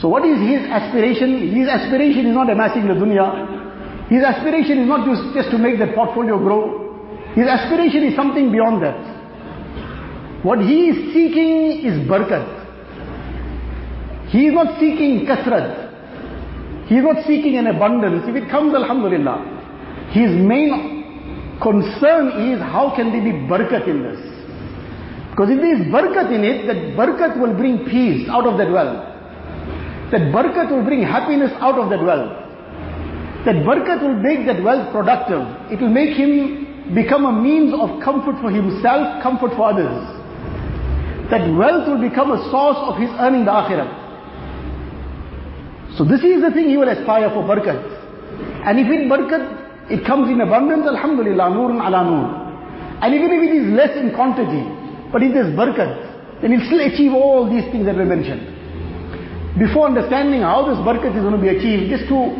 So 0.00 0.08
what 0.08 0.24
is 0.24 0.40
his 0.40 0.64
aspiration? 0.68 1.52
His 1.54 1.68
aspiration 1.68 2.26
is 2.26 2.34
not 2.34 2.48
amassing 2.48 2.88
the 2.88 2.94
dunya. 2.94 4.08
His 4.08 4.22
aspiration 4.24 4.80
is 4.80 4.88
not 4.88 5.04
just, 5.04 5.34
just 5.34 5.50
to 5.50 5.58
make 5.58 5.78
that 5.78 5.94
portfolio 5.94 6.38
grow. 6.38 6.96
His 7.34 7.46
aspiration 7.46 8.04
is 8.04 8.16
something 8.16 8.50
beyond 8.52 8.82
that. 8.82 9.00
What 10.44 10.60
he 10.60 10.88
is 10.88 11.12
seeking 11.12 11.84
is 11.84 12.04
barakat. 12.08 12.53
He 14.28 14.46
is 14.46 14.54
not 14.54 14.78
seeking 14.80 15.26
kasrat. 15.26 16.86
He 16.86 16.96
is 16.96 17.04
not 17.04 17.24
seeking 17.26 17.56
an 17.56 17.66
abundance. 17.66 18.24
If 18.28 18.36
it 18.36 18.50
comes, 18.50 18.74
alhamdulillah. 18.74 20.10
His 20.12 20.30
main 20.30 21.58
concern 21.62 22.52
is 22.52 22.60
how 22.60 22.92
can 22.94 23.10
there 23.12 23.24
be 23.24 23.32
barakat 23.48 23.88
in 23.88 24.02
this? 24.02 24.20
Because 25.30 25.50
if 25.50 25.58
there 25.58 25.74
is 25.74 25.86
barakat 25.88 26.30
in 26.30 26.44
it, 26.44 26.66
that 26.66 26.76
barakat 26.94 27.40
will 27.40 27.56
bring 27.56 27.84
peace 27.86 28.28
out 28.28 28.46
of 28.46 28.58
that 28.58 28.70
wealth. 28.70 29.02
That 30.12 30.30
barakat 30.30 30.70
will 30.70 30.84
bring 30.84 31.02
happiness 31.02 31.50
out 31.58 31.78
of 31.78 31.90
that 31.90 32.04
wealth. 32.04 32.30
That 33.44 33.56
barakat 33.66 34.02
will 34.02 34.14
make 34.14 34.46
that 34.46 34.62
wealth 34.62 34.92
productive. 34.92 35.42
It 35.72 35.80
will 35.80 35.90
make 35.90 36.16
him 36.16 36.94
become 36.94 37.24
a 37.24 37.32
means 37.32 37.72
of 37.74 38.00
comfort 38.02 38.40
for 38.40 38.50
himself, 38.50 39.22
comfort 39.22 39.56
for 39.56 39.72
others. 39.72 40.04
That 41.30 41.48
wealth 41.56 41.88
will 41.88 42.00
become 42.00 42.30
a 42.30 42.38
source 42.50 42.76
of 42.78 43.00
his 43.00 43.10
earning 43.18 43.44
the 43.46 43.50
akhirah. 43.50 44.03
So 45.96 46.04
this 46.04 46.22
is 46.22 46.42
the 46.42 46.50
thing 46.50 46.68
he 46.68 46.76
will 46.76 46.88
aspire 46.88 47.30
for 47.30 47.46
barakat. 47.46 47.78
And 48.66 48.80
if 48.80 48.86
in 48.90 49.08
barakat, 49.08 49.90
it 49.90 50.04
comes 50.06 50.30
in 50.30 50.40
abundance, 50.40 50.86
alhamdulillah, 50.86 51.54
nurun 51.54 51.78
ala 51.78 52.02
nur. 52.02 52.26
And 53.02 53.14
even 53.14 53.30
if 53.30 53.40
it 53.46 53.52
is 53.62 53.66
less 53.72 53.96
in 53.96 54.14
quantity, 54.14 54.64
but 55.12 55.22
if 55.22 55.34
there's 55.34 55.54
barakat, 55.54 56.40
then 56.42 56.52
he'll 56.52 56.66
still 56.66 56.80
achieve 56.80 57.12
all 57.12 57.48
these 57.48 57.64
things 57.70 57.86
that 57.86 57.94
were 57.96 58.04
mentioned. 58.04 58.42
Before 59.58 59.86
understanding 59.86 60.42
how 60.42 60.66
this 60.66 60.78
barakat 60.82 61.14
is 61.14 61.22
going 61.22 61.36
to 61.36 61.42
be 61.42 61.54
achieved, 61.54 61.90
just 61.90 62.08
to 62.08 62.34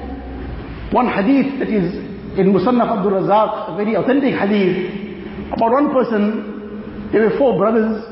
one 0.91 1.07
hadith 1.07 1.59
that 1.61 1.71
is 1.71 1.95
in 2.39 2.51
Musannaf 2.51 2.91
Abdul 2.91 3.23
Razak, 3.23 3.75
a 3.75 3.77
very 3.77 3.95
authentic 3.95 4.35
hadith, 4.35 5.55
about 5.55 5.71
one 5.71 5.95
person, 5.95 7.11
there 7.13 7.31
were 7.31 7.39
four 7.39 7.57
brothers, 7.57 8.03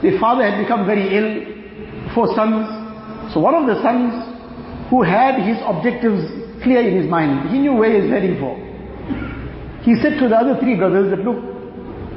their 0.00 0.18
father 0.18 0.48
had 0.48 0.62
become 0.62 0.86
very 0.86 1.12
ill, 1.12 2.14
four 2.14 2.32
sons. 2.34 2.64
So 3.34 3.40
one 3.40 3.54
of 3.54 3.66
the 3.66 3.82
sons, 3.82 4.27
who 4.90 5.02
had 5.02 5.40
his 5.44 5.58
objectives 5.64 6.24
clear 6.62 6.80
in 6.80 6.96
his 7.00 7.10
mind, 7.10 7.50
he 7.50 7.58
knew 7.58 7.74
where 7.74 7.92
he 7.92 8.00
was 8.02 8.10
heading 8.10 8.38
for. 8.40 8.56
He 9.82 9.94
said 10.02 10.18
to 10.18 10.28
the 10.28 10.36
other 10.36 10.58
three 10.60 10.76
brothers 10.76 11.10
that, 11.10 11.20
look, 11.20 11.38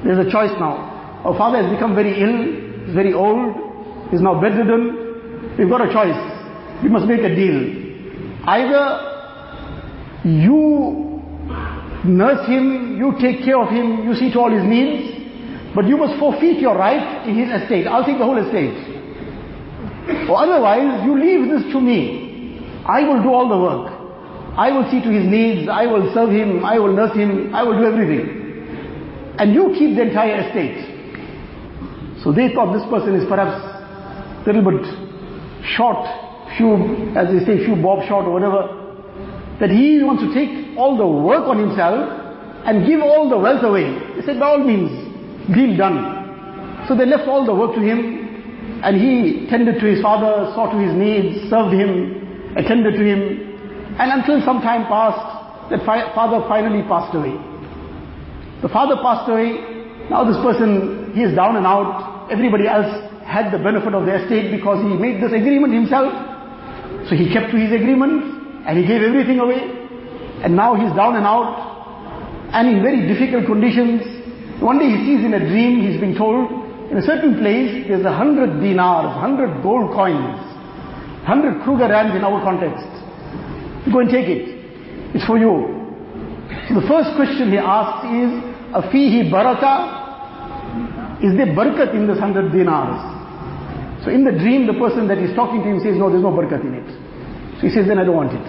there's 0.03 0.25
a 0.25 0.31
choice 0.31 0.51
now. 0.59 1.21
Our 1.23 1.37
father 1.37 1.61
has 1.61 1.71
become 1.71 1.95
very 1.95 2.19
ill, 2.19 2.85
he's 2.85 2.95
very 2.95 3.13
old, 3.13 4.09
he's 4.09 4.21
now 4.21 4.39
bedridden. 4.41 5.55
We've 5.57 5.69
got 5.69 5.81
a 5.87 5.91
choice. 5.93 6.17
We 6.81 6.89
must 6.89 7.05
make 7.05 7.21
a 7.21 7.35
deal. 7.35 8.41
Either 8.47 9.11
you 10.25 11.21
nurse 12.03 12.47
him, 12.47 12.97
you 12.97 13.13
take 13.21 13.43
care 13.43 13.59
of 13.61 13.69
him, 13.69 14.07
you 14.07 14.15
see 14.15 14.31
to 14.31 14.39
all 14.39 14.51
his 14.51 14.63
needs, 14.63 15.75
but 15.75 15.85
you 15.87 15.97
must 15.97 16.17
forfeit 16.19 16.59
your 16.59 16.75
right 16.75 17.27
in 17.27 17.35
his 17.35 17.61
estate. 17.61 17.85
I'll 17.85 18.05
take 18.05 18.17
the 18.17 18.25
whole 18.25 18.37
estate. 18.37 18.75
Or 20.27 20.39
otherwise, 20.39 21.05
you 21.05 21.19
leave 21.19 21.49
this 21.51 21.71
to 21.73 21.79
me. 21.79 22.30
I 22.91 23.07
will 23.07 23.23
do 23.23 23.31
all 23.31 23.47
the 23.47 23.57
work. 23.57 23.87
I 24.59 24.69
will 24.71 24.83
see 24.91 24.99
to 24.99 25.07
his 25.09 25.23
needs, 25.23 25.69
I 25.71 25.87
will 25.87 26.11
serve 26.13 26.29
him, 26.31 26.65
I 26.65 26.77
will 26.77 26.91
nurse 26.93 27.15
him, 27.15 27.55
I 27.55 27.63
will 27.63 27.79
do 27.79 27.85
everything. 27.87 29.35
And 29.39 29.53
you 29.53 29.71
keep 29.79 29.95
the 29.95 30.03
entire 30.11 30.43
estate. 30.43 30.91
So 32.21 32.33
they 32.33 32.51
thought 32.53 32.75
this 32.75 32.83
person 32.91 33.15
is 33.15 33.23
perhaps 33.31 33.55
a 33.55 34.43
little 34.45 34.67
bit 34.67 34.83
short, 35.71 36.03
few, 36.59 37.15
as 37.15 37.31
they 37.31 37.39
say, 37.47 37.63
few 37.63 37.79
bob 37.79 38.03
short 38.11 38.25
or 38.27 38.33
whatever. 38.35 38.75
That 39.63 39.69
he 39.71 40.03
wants 40.03 40.27
to 40.27 40.33
take 40.35 40.75
all 40.77 40.97
the 40.99 41.07
work 41.07 41.47
on 41.47 41.57
himself 41.57 42.11
and 42.67 42.85
give 42.85 42.99
all 42.99 43.29
the 43.29 43.37
wealth 43.39 43.63
away. 43.63 43.87
They 44.19 44.25
said, 44.27 44.37
by 44.37 44.47
all 44.51 44.59
means, 44.67 44.91
deal 45.55 45.77
done. 45.77 46.85
So 46.89 46.95
they 46.97 47.05
left 47.05 47.23
all 47.29 47.45
the 47.45 47.55
work 47.55 47.73
to 47.75 47.81
him 47.81 48.83
and 48.83 48.99
he 48.99 49.47
tended 49.49 49.79
to 49.79 49.85
his 49.87 50.01
father, 50.01 50.51
saw 50.53 50.69
to 50.73 50.77
his 50.77 50.91
needs, 50.91 51.49
served 51.49 51.71
him, 51.73 52.20
attended 52.57 52.95
to 52.95 53.03
him. 53.03 53.95
And 53.99 54.11
until 54.11 54.41
some 54.43 54.61
time 54.61 54.87
passed, 54.87 55.71
that 55.71 55.85
fi 55.85 56.13
father 56.13 56.45
finally 56.47 56.83
passed 56.87 57.15
away. 57.15 57.35
The 58.61 58.69
father 58.69 58.95
passed 59.01 59.29
away, 59.29 59.57
now 60.09 60.23
this 60.23 60.37
person, 60.43 61.13
he 61.15 61.23
is 61.23 61.35
down 61.35 61.55
and 61.55 61.65
out, 61.65 62.29
everybody 62.29 62.67
else 62.67 62.91
had 63.25 63.51
the 63.51 63.57
benefit 63.57 63.95
of 63.95 64.05
the 64.05 64.21
estate 64.21 64.51
because 64.51 64.83
he 64.83 64.93
made 64.99 65.23
this 65.23 65.31
agreement 65.31 65.73
himself. 65.73 66.11
So 67.07 67.15
he 67.15 67.31
kept 67.31 67.51
to 67.51 67.57
his 67.57 67.71
agreement 67.71 68.67
and 68.67 68.77
he 68.77 68.85
gave 68.85 69.01
everything 69.01 69.39
away. 69.39 69.63
And 70.43 70.55
now 70.55 70.75
he's 70.75 70.91
down 70.95 71.15
and 71.15 71.25
out 71.25 71.71
and 72.51 72.67
in 72.67 72.83
very 72.83 73.07
difficult 73.07 73.45
conditions. 73.45 74.03
One 74.61 74.77
day 74.77 74.91
he 74.91 74.99
sees 75.07 75.23
in 75.23 75.33
a 75.33 75.39
dream, 75.39 75.81
he's 75.81 75.99
been 75.99 76.15
told, 76.15 76.51
in 76.91 76.97
a 76.97 77.01
certain 77.01 77.39
place 77.39 77.87
there's 77.87 78.05
a 78.05 78.11
hundred 78.11 78.59
dinars, 78.59 79.15
hundred 79.15 79.63
gold 79.63 79.95
coins, 79.95 80.50
hundred 81.23 81.61
Krugerrands 81.63 82.15
in 82.15 82.23
our 82.23 82.41
context. 82.43 82.87
Go 83.91 83.99
and 83.99 84.09
take 84.09 84.27
it. 84.27 85.15
It's 85.15 85.25
for 85.25 85.37
you. 85.37 85.79
So 86.67 86.79
the 86.79 86.87
first 86.87 87.15
question 87.15 87.51
he 87.51 87.57
asks 87.57 88.05
is, 88.09 88.29
Afihi 88.71 89.29
baraka 89.29 90.01
is 91.21 91.37
there 91.37 91.53
barakat 91.53 91.93
in 91.93 92.09
this 92.09 92.17
hundred 92.17 92.49
dinars? 92.49 92.97
So 94.03 94.09
in 94.09 94.25
the 94.25 94.33
dream, 94.33 94.65
the 94.65 94.73
person 94.73 95.05
that 95.07 95.21
is 95.21 95.29
talking 95.37 95.61
to 95.61 95.69
him 95.69 95.77
says, 95.77 95.93
no, 95.93 96.09
there's 96.09 96.25
no 96.25 96.33
barakat 96.33 96.65
in 96.65 96.73
it. 96.73 96.89
So 97.61 97.69
he 97.69 97.71
says, 97.71 97.85
then 97.85 98.01
I 98.01 98.03
don't 98.03 98.17
want 98.17 98.33
it. 98.33 98.47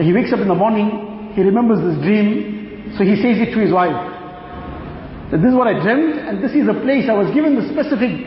And 0.00 0.02
he 0.08 0.12
wakes 0.16 0.32
up 0.32 0.40
in 0.40 0.48
the 0.48 0.56
morning, 0.56 1.36
he 1.36 1.44
remembers 1.44 1.84
this 1.84 2.00
dream, 2.00 2.96
so 2.96 3.04
he 3.04 3.20
says 3.20 3.36
it 3.44 3.52
to 3.52 3.60
his 3.60 3.76
wife. 3.76 3.92
That 5.28 5.44
this 5.44 5.52
is 5.52 5.56
what 5.56 5.68
I 5.68 5.76
dreamt, 5.84 6.16
and 6.16 6.40
this 6.40 6.56
is 6.56 6.64
a 6.64 6.76
place, 6.80 7.12
I 7.12 7.16
was 7.16 7.28
given 7.36 7.60
the 7.60 7.68
specific 7.68 8.24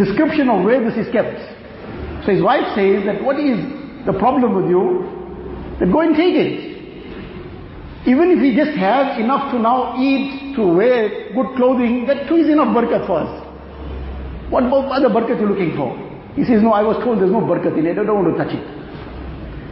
description 0.00 0.48
of 0.48 0.64
where 0.64 0.80
this 0.80 0.96
is 0.96 1.12
kept. 1.12 1.36
So 2.24 2.32
his 2.32 2.42
wife 2.42 2.74
says 2.74 3.04
that 3.06 3.22
what 3.22 3.38
is 3.38 3.58
the 4.06 4.12
problem 4.18 4.54
with 4.54 4.70
you? 4.70 5.06
That 5.80 5.90
go 5.90 6.00
and 6.00 6.14
take 6.14 6.34
it. 6.34 6.72
Even 8.06 8.30
if 8.34 8.38
we 8.42 8.54
just 8.54 8.76
have 8.78 9.18
enough 9.18 9.50
to 9.52 9.58
now 9.58 9.94
eat, 9.98 10.54
to 10.56 10.66
wear 10.66 11.30
good 11.34 11.54
clothing, 11.56 12.06
that 12.06 12.26
too 12.28 12.36
is 12.36 12.48
enough 12.48 12.74
barakat 12.74 13.06
for 13.06 13.22
us. 13.22 13.30
What 14.50 14.64
other 14.64 15.08
barakat 15.08 15.40
you 15.40 15.46
looking 15.46 15.74
for? 15.76 15.94
He 16.34 16.44
says, 16.44 16.62
no, 16.62 16.72
I 16.72 16.82
was 16.82 16.98
told 17.04 17.18
there's 17.18 17.30
no 17.30 17.40
barakat 17.40 17.78
in 17.78 17.86
it, 17.86 17.98
I 17.98 18.04
don't 18.04 18.24
want 18.24 18.34
to 18.34 18.38
touch 18.42 18.54
it. 18.54 18.64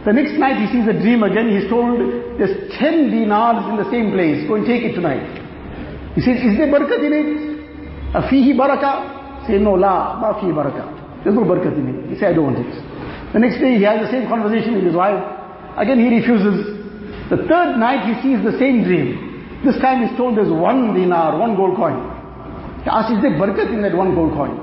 The 0.05 0.13
next 0.13 0.39
night 0.39 0.57
he 0.63 0.67
sees 0.71 0.87
a 0.87 0.95
dream 0.95 1.23
again, 1.23 1.51
he's 1.51 1.69
told 1.69 1.99
there's 2.39 2.71
10 2.79 3.11
dinars 3.11 3.67
in 3.67 3.75
the 3.77 3.87
same 3.91 4.11
place, 4.11 4.47
go 4.47 4.55
and 4.55 4.65
take 4.65 4.83
it 4.83 4.95
tonight. 4.95 5.27
He 6.15 6.21
says, 6.21 6.39
is 6.39 6.55
there 6.57 6.67
barakat 6.67 7.03
in 7.03 7.13
it? 7.13 7.29
A 8.15 8.21
fihi 8.27 8.55
barakah? 8.55 9.47
Say, 9.47 9.59
no, 9.59 9.73
la, 9.73 10.19
ma 10.19 10.39
fihi 10.39 10.55
barakah. 10.55 11.00
There's 11.23 11.35
no 11.35 11.45
barakat 11.45 11.77
in 11.77 11.85
it. 11.89 11.97
He 12.09 12.15
says, 12.17 12.31
I 12.31 12.33
don't 12.33 12.53
want 12.53 12.59
it. 12.59 12.73
The 13.33 13.39
next 13.39 13.61
day 13.61 13.77
he 13.77 13.83
has 13.85 14.01
the 14.01 14.11
same 14.11 14.27
conversation 14.27 14.75
with 14.75 14.83
his 14.83 14.95
wife. 14.95 15.21
Again 15.77 15.99
he 16.01 16.09
refuses. 16.09 16.81
The 17.29 17.47
third 17.47 17.79
night 17.79 18.03
he 18.09 18.13
sees 18.19 18.43
the 18.43 18.57
same 18.59 18.83
dream. 18.83 19.61
This 19.63 19.77
time 19.79 20.03
he's 20.03 20.17
told 20.17 20.35
there's 20.35 20.51
one 20.51 20.97
dinar, 20.97 21.37
one 21.37 21.55
gold 21.55 21.77
coin. 21.77 21.95
He 22.83 22.89
asks, 22.89 23.13
is 23.13 23.21
there 23.21 23.37
barakat 23.37 23.69
in 23.71 23.81
that 23.85 23.95
one 23.95 24.15
gold 24.17 24.33
coin? 24.33 24.57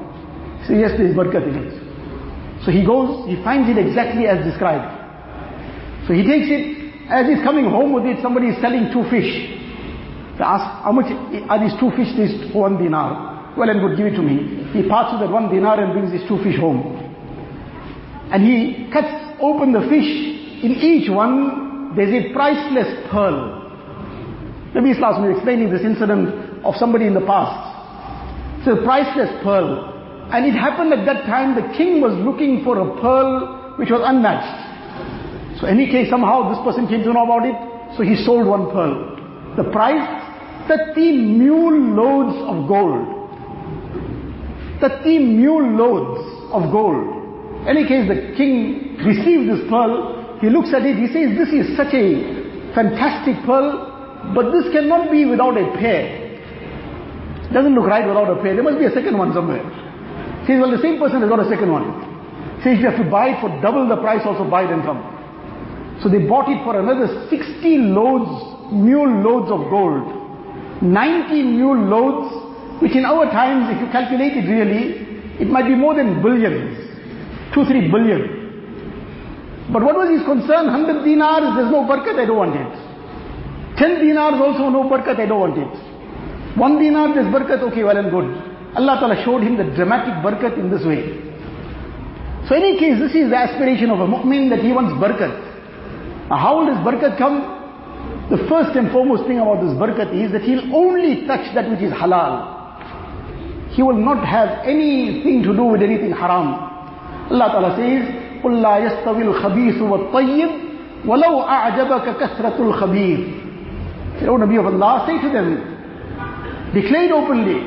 He 0.60 0.74
says, 0.74 0.76
yes, 0.76 0.92
there 0.98 1.06
is 1.06 1.14
barakat 1.14 1.46
in 1.48 1.54
it. 1.54 1.70
So 2.66 2.74
he 2.74 2.84
goes, 2.84 3.24
he 3.30 3.38
finds 3.46 3.70
it 3.70 3.78
exactly 3.78 4.26
as 4.26 4.42
described. 4.44 4.90
So 6.06 6.12
he 6.12 6.26
takes 6.26 6.50
it, 6.50 7.08
as 7.08 7.30
he's 7.30 7.40
coming 7.46 7.70
home 7.70 7.94
with 7.94 8.04
it, 8.04 8.18
somebody 8.20 8.48
is 8.48 8.60
selling 8.60 8.90
two 8.92 9.06
fish. 9.08 9.30
He 10.34 10.42
asks, 10.42 10.66
how 10.82 10.92
much 10.92 11.06
are 11.48 11.58
these 11.62 11.78
two 11.78 11.94
fish 11.94 12.10
this 12.18 12.34
one 12.52 12.76
dinar? 12.76 13.27
Well 13.58 13.70
and 13.70 13.80
good, 13.80 13.98
give 13.98 14.06
it 14.06 14.14
to 14.14 14.22
me. 14.22 14.70
He 14.70 14.88
passes 14.88 15.18
that 15.18 15.30
one 15.30 15.50
dinar 15.50 15.82
and 15.82 15.92
brings 15.92 16.12
his 16.12 16.22
two 16.28 16.38
fish 16.44 16.56
home. 16.60 16.94
And 18.30 18.46
he 18.46 18.88
cuts 18.92 19.10
open 19.42 19.72
the 19.72 19.82
fish. 19.90 20.06
In 20.62 20.78
each 20.78 21.10
one, 21.10 21.96
there's 21.96 22.14
a 22.14 22.32
priceless 22.32 23.10
pearl. 23.10 23.66
Nabi 24.78 24.94
Islam 24.94 25.26
was 25.26 25.34
explaining 25.34 25.70
this 25.70 25.82
incident 25.82 26.62
of 26.62 26.76
somebody 26.76 27.06
in 27.06 27.14
the 27.14 27.26
past. 27.26 28.62
It's 28.62 28.78
a 28.78 28.84
priceless 28.84 29.42
pearl. 29.42 30.30
And 30.30 30.46
it 30.46 30.54
happened 30.54 30.92
at 30.92 31.04
that 31.06 31.26
time 31.26 31.58
the 31.58 31.66
king 31.76 32.00
was 32.00 32.14
looking 32.22 32.62
for 32.62 32.78
a 32.78 33.00
pearl 33.00 33.74
which 33.76 33.90
was 33.90 34.02
unmatched. 34.04 35.58
So 35.60 35.66
any 35.66 35.90
case, 35.90 36.10
somehow 36.10 36.54
this 36.54 36.62
person 36.62 36.86
came 36.86 37.02
to 37.02 37.12
know 37.12 37.24
about 37.24 37.42
it, 37.42 37.96
so 37.96 38.04
he 38.04 38.14
sold 38.22 38.46
one 38.46 38.70
pearl. 38.70 39.18
The 39.56 39.64
price, 39.72 40.06
30 40.68 41.34
mule 41.42 41.96
loads 41.98 42.38
of 42.46 42.68
gold. 42.68 43.17
30 44.80 45.18
mule 45.18 45.76
loads 45.76 46.52
of 46.52 46.70
gold. 46.72 47.66
Any 47.66 47.86
case, 47.86 48.08
the 48.08 48.34
king 48.36 48.96
received 49.04 49.50
this 49.50 49.68
pearl, 49.68 50.38
he 50.40 50.48
looks 50.48 50.72
at 50.72 50.86
it, 50.86 50.96
he 50.96 51.06
says, 51.10 51.34
this 51.34 51.50
is 51.50 51.76
such 51.76 51.92
a 51.92 52.72
fantastic 52.74 53.34
pearl, 53.44 54.32
but 54.34 54.52
this 54.52 54.70
cannot 54.72 55.10
be 55.10 55.24
without 55.24 55.58
a 55.58 55.66
pair. 55.78 56.28
Doesn't 57.52 57.74
look 57.74 57.86
right 57.86 58.06
without 58.06 58.30
a 58.30 58.40
pair. 58.42 58.54
There 58.54 58.62
must 58.62 58.78
be 58.78 58.84
a 58.84 58.92
second 58.92 59.16
one 59.16 59.32
somewhere. 59.32 59.64
He 60.42 60.54
Says, 60.54 60.60
well, 60.60 60.70
the 60.70 60.82
same 60.82 60.98
person 60.98 61.20
has 61.20 61.28
got 61.28 61.40
a 61.40 61.48
second 61.48 61.72
one. 61.72 61.84
He 62.58 62.62
Says, 62.62 62.78
you 62.78 62.86
have 62.86 63.00
to 63.02 63.08
buy 63.10 63.34
it 63.34 63.40
for 63.40 63.48
double 63.60 63.88
the 63.88 63.96
price, 63.96 64.20
also 64.24 64.48
buy 64.48 64.64
it 64.64 64.70
and 64.70 64.82
come. 64.84 65.00
So 66.02 66.08
they 66.08 66.22
bought 66.22 66.48
it 66.48 66.62
for 66.62 66.78
another 66.78 67.26
60 67.28 67.90
loads, 67.90 68.70
mule 68.70 69.10
loads 69.24 69.50
of 69.50 69.66
gold. 69.72 70.82
90 70.82 71.42
mule 71.58 71.88
loads, 71.88 72.47
which 72.80 72.94
in 72.94 73.04
our 73.04 73.26
times, 73.30 73.74
if 73.74 73.80
you 73.80 73.88
calculate 73.90 74.36
it 74.36 74.46
really, 74.46 75.06
it 75.40 75.48
might 75.48 75.66
be 75.66 75.74
more 75.74 75.94
than 75.94 76.22
billions. 76.22 76.76
Two, 77.54 77.64
three 77.64 77.90
billion. 77.90 78.38
But 79.72 79.82
what 79.82 79.96
was 79.96 80.08
his 80.10 80.24
concern? 80.24 80.66
100 80.72 81.04
dinars, 81.04 81.54
there's 81.56 81.70
no 81.70 81.84
barakat, 81.84 82.16
I 82.18 82.24
don't 82.24 82.38
want 82.38 82.56
it. 82.56 82.72
10 83.76 84.00
dinars 84.00 84.40
also 84.40 84.70
no 84.70 84.88
barakat, 84.88 85.20
I 85.20 85.26
don't 85.26 85.40
want 85.40 85.58
it. 85.58 85.74
One 86.58 86.82
dinar, 86.82 87.14
there's 87.14 87.26
barakat, 87.26 87.62
okay, 87.70 87.84
well 87.84 87.96
and 87.96 88.10
good. 88.10 88.26
Allah 88.74 88.98
Ta'ala 88.98 89.22
showed 89.24 89.42
him 89.42 89.56
the 89.56 89.64
dramatic 89.76 90.14
barakat 90.24 90.58
in 90.58 90.70
this 90.70 90.84
way. 90.84 91.22
So 92.48 92.56
in 92.56 92.62
any 92.64 92.78
case, 92.78 92.98
this 92.98 93.14
is 93.14 93.30
the 93.30 93.36
aspiration 93.36 93.90
of 93.90 94.00
a 94.00 94.06
mu'min 94.06 94.50
that 94.50 94.60
he 94.60 94.72
wants 94.72 94.92
barakat. 94.98 95.30
Now 96.30 96.38
how 96.38 96.58
will 96.58 96.66
this 96.66 96.80
barakat 96.82 97.18
come? 97.18 97.54
The 98.30 98.38
first 98.48 98.76
and 98.76 98.90
foremost 98.90 99.24
thing 99.28 99.38
about 99.38 99.62
this 99.62 99.72
barakat 99.76 100.12
is 100.16 100.32
that 100.32 100.42
he'll 100.42 100.74
only 100.74 101.26
touch 101.26 101.54
that 101.54 101.70
which 101.70 101.80
is 101.80 101.92
halal. 101.92 102.57
He 103.77 103.81
will 103.81 103.97
not 103.97 104.23
have 104.25 104.65
anything 104.65 105.43
to 105.43 105.55
do 105.55 105.63
with 105.63 105.81
anything 105.81 106.11
haram. 106.11 106.53
Allah 107.31 107.47
Ta'ala 107.51 107.75
says, 107.75 108.03
قل 108.43 108.61
لا 108.61 108.77
يستوي 108.77 109.21
الخبيث 109.23 109.81
والطيب 109.81 110.49
ولو 111.05 111.41
أعجبك 111.41 112.17
كثرة 112.19 112.55
الخبيث. 112.59 113.19
O 114.27 114.37
Nabi 114.37 114.59
of 114.59 114.65
Allah, 114.67 115.05
say 115.07 115.19
to 115.21 115.29
them, 115.33 116.71
declared 116.73 117.11
openly 117.11 117.59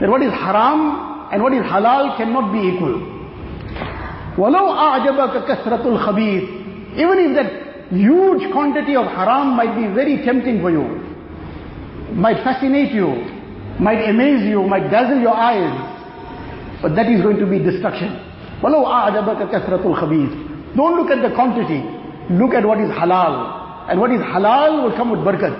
that 0.00 0.08
what 0.08 0.22
is 0.22 0.32
haram 0.32 1.28
and 1.32 1.42
what 1.42 1.52
is 1.52 1.62
halal 1.62 2.16
cannot 2.16 2.52
be 2.52 2.58
equal. 2.58 3.00
وَلَوْ 4.36 4.66
أَعْجَبَكَ 4.76 5.44
كَثْرَةُ 5.46 5.84
الْخَبِيثِ 5.84 6.96
Even 6.96 7.18
if 7.18 7.34
that 7.36 7.92
huge 7.92 8.50
quantity 8.52 8.96
of 8.96 9.04
haram 9.06 9.54
might 9.56 9.74
be 9.76 9.86
very 9.94 10.24
tempting 10.24 10.60
for 10.60 10.70
you, 10.70 10.84
might 12.14 12.42
fascinate 12.42 12.92
you, 12.92 13.08
might 13.80 14.08
amaze 14.08 14.44
you, 14.46 14.62
might 14.62 14.90
dazzle 14.90 15.20
your 15.20 15.34
eyes, 15.34 15.72
but 16.82 16.94
that 16.94 17.06
is 17.06 17.22
going 17.22 17.38
to 17.38 17.46
be 17.46 17.58
destruction. 17.58 18.14
وَلَوْ 18.62 18.86
أَعْجَبَكَ 18.86 19.50
كَثْرَةُ 19.50 19.82
الْخَبِيثِ 19.82 20.76
Don't 20.76 20.96
look 20.96 21.10
at 21.10 21.22
the 21.22 21.34
quantity, 21.34 21.82
look 22.30 22.54
at 22.54 22.64
what 22.64 22.78
is 22.78 22.90
halal. 22.90 23.90
And 23.90 23.98
what 24.00 24.12
is 24.12 24.20
halal 24.20 24.84
will 24.84 24.96
come 24.96 25.10
with 25.10 25.20
barakat. 25.20 25.54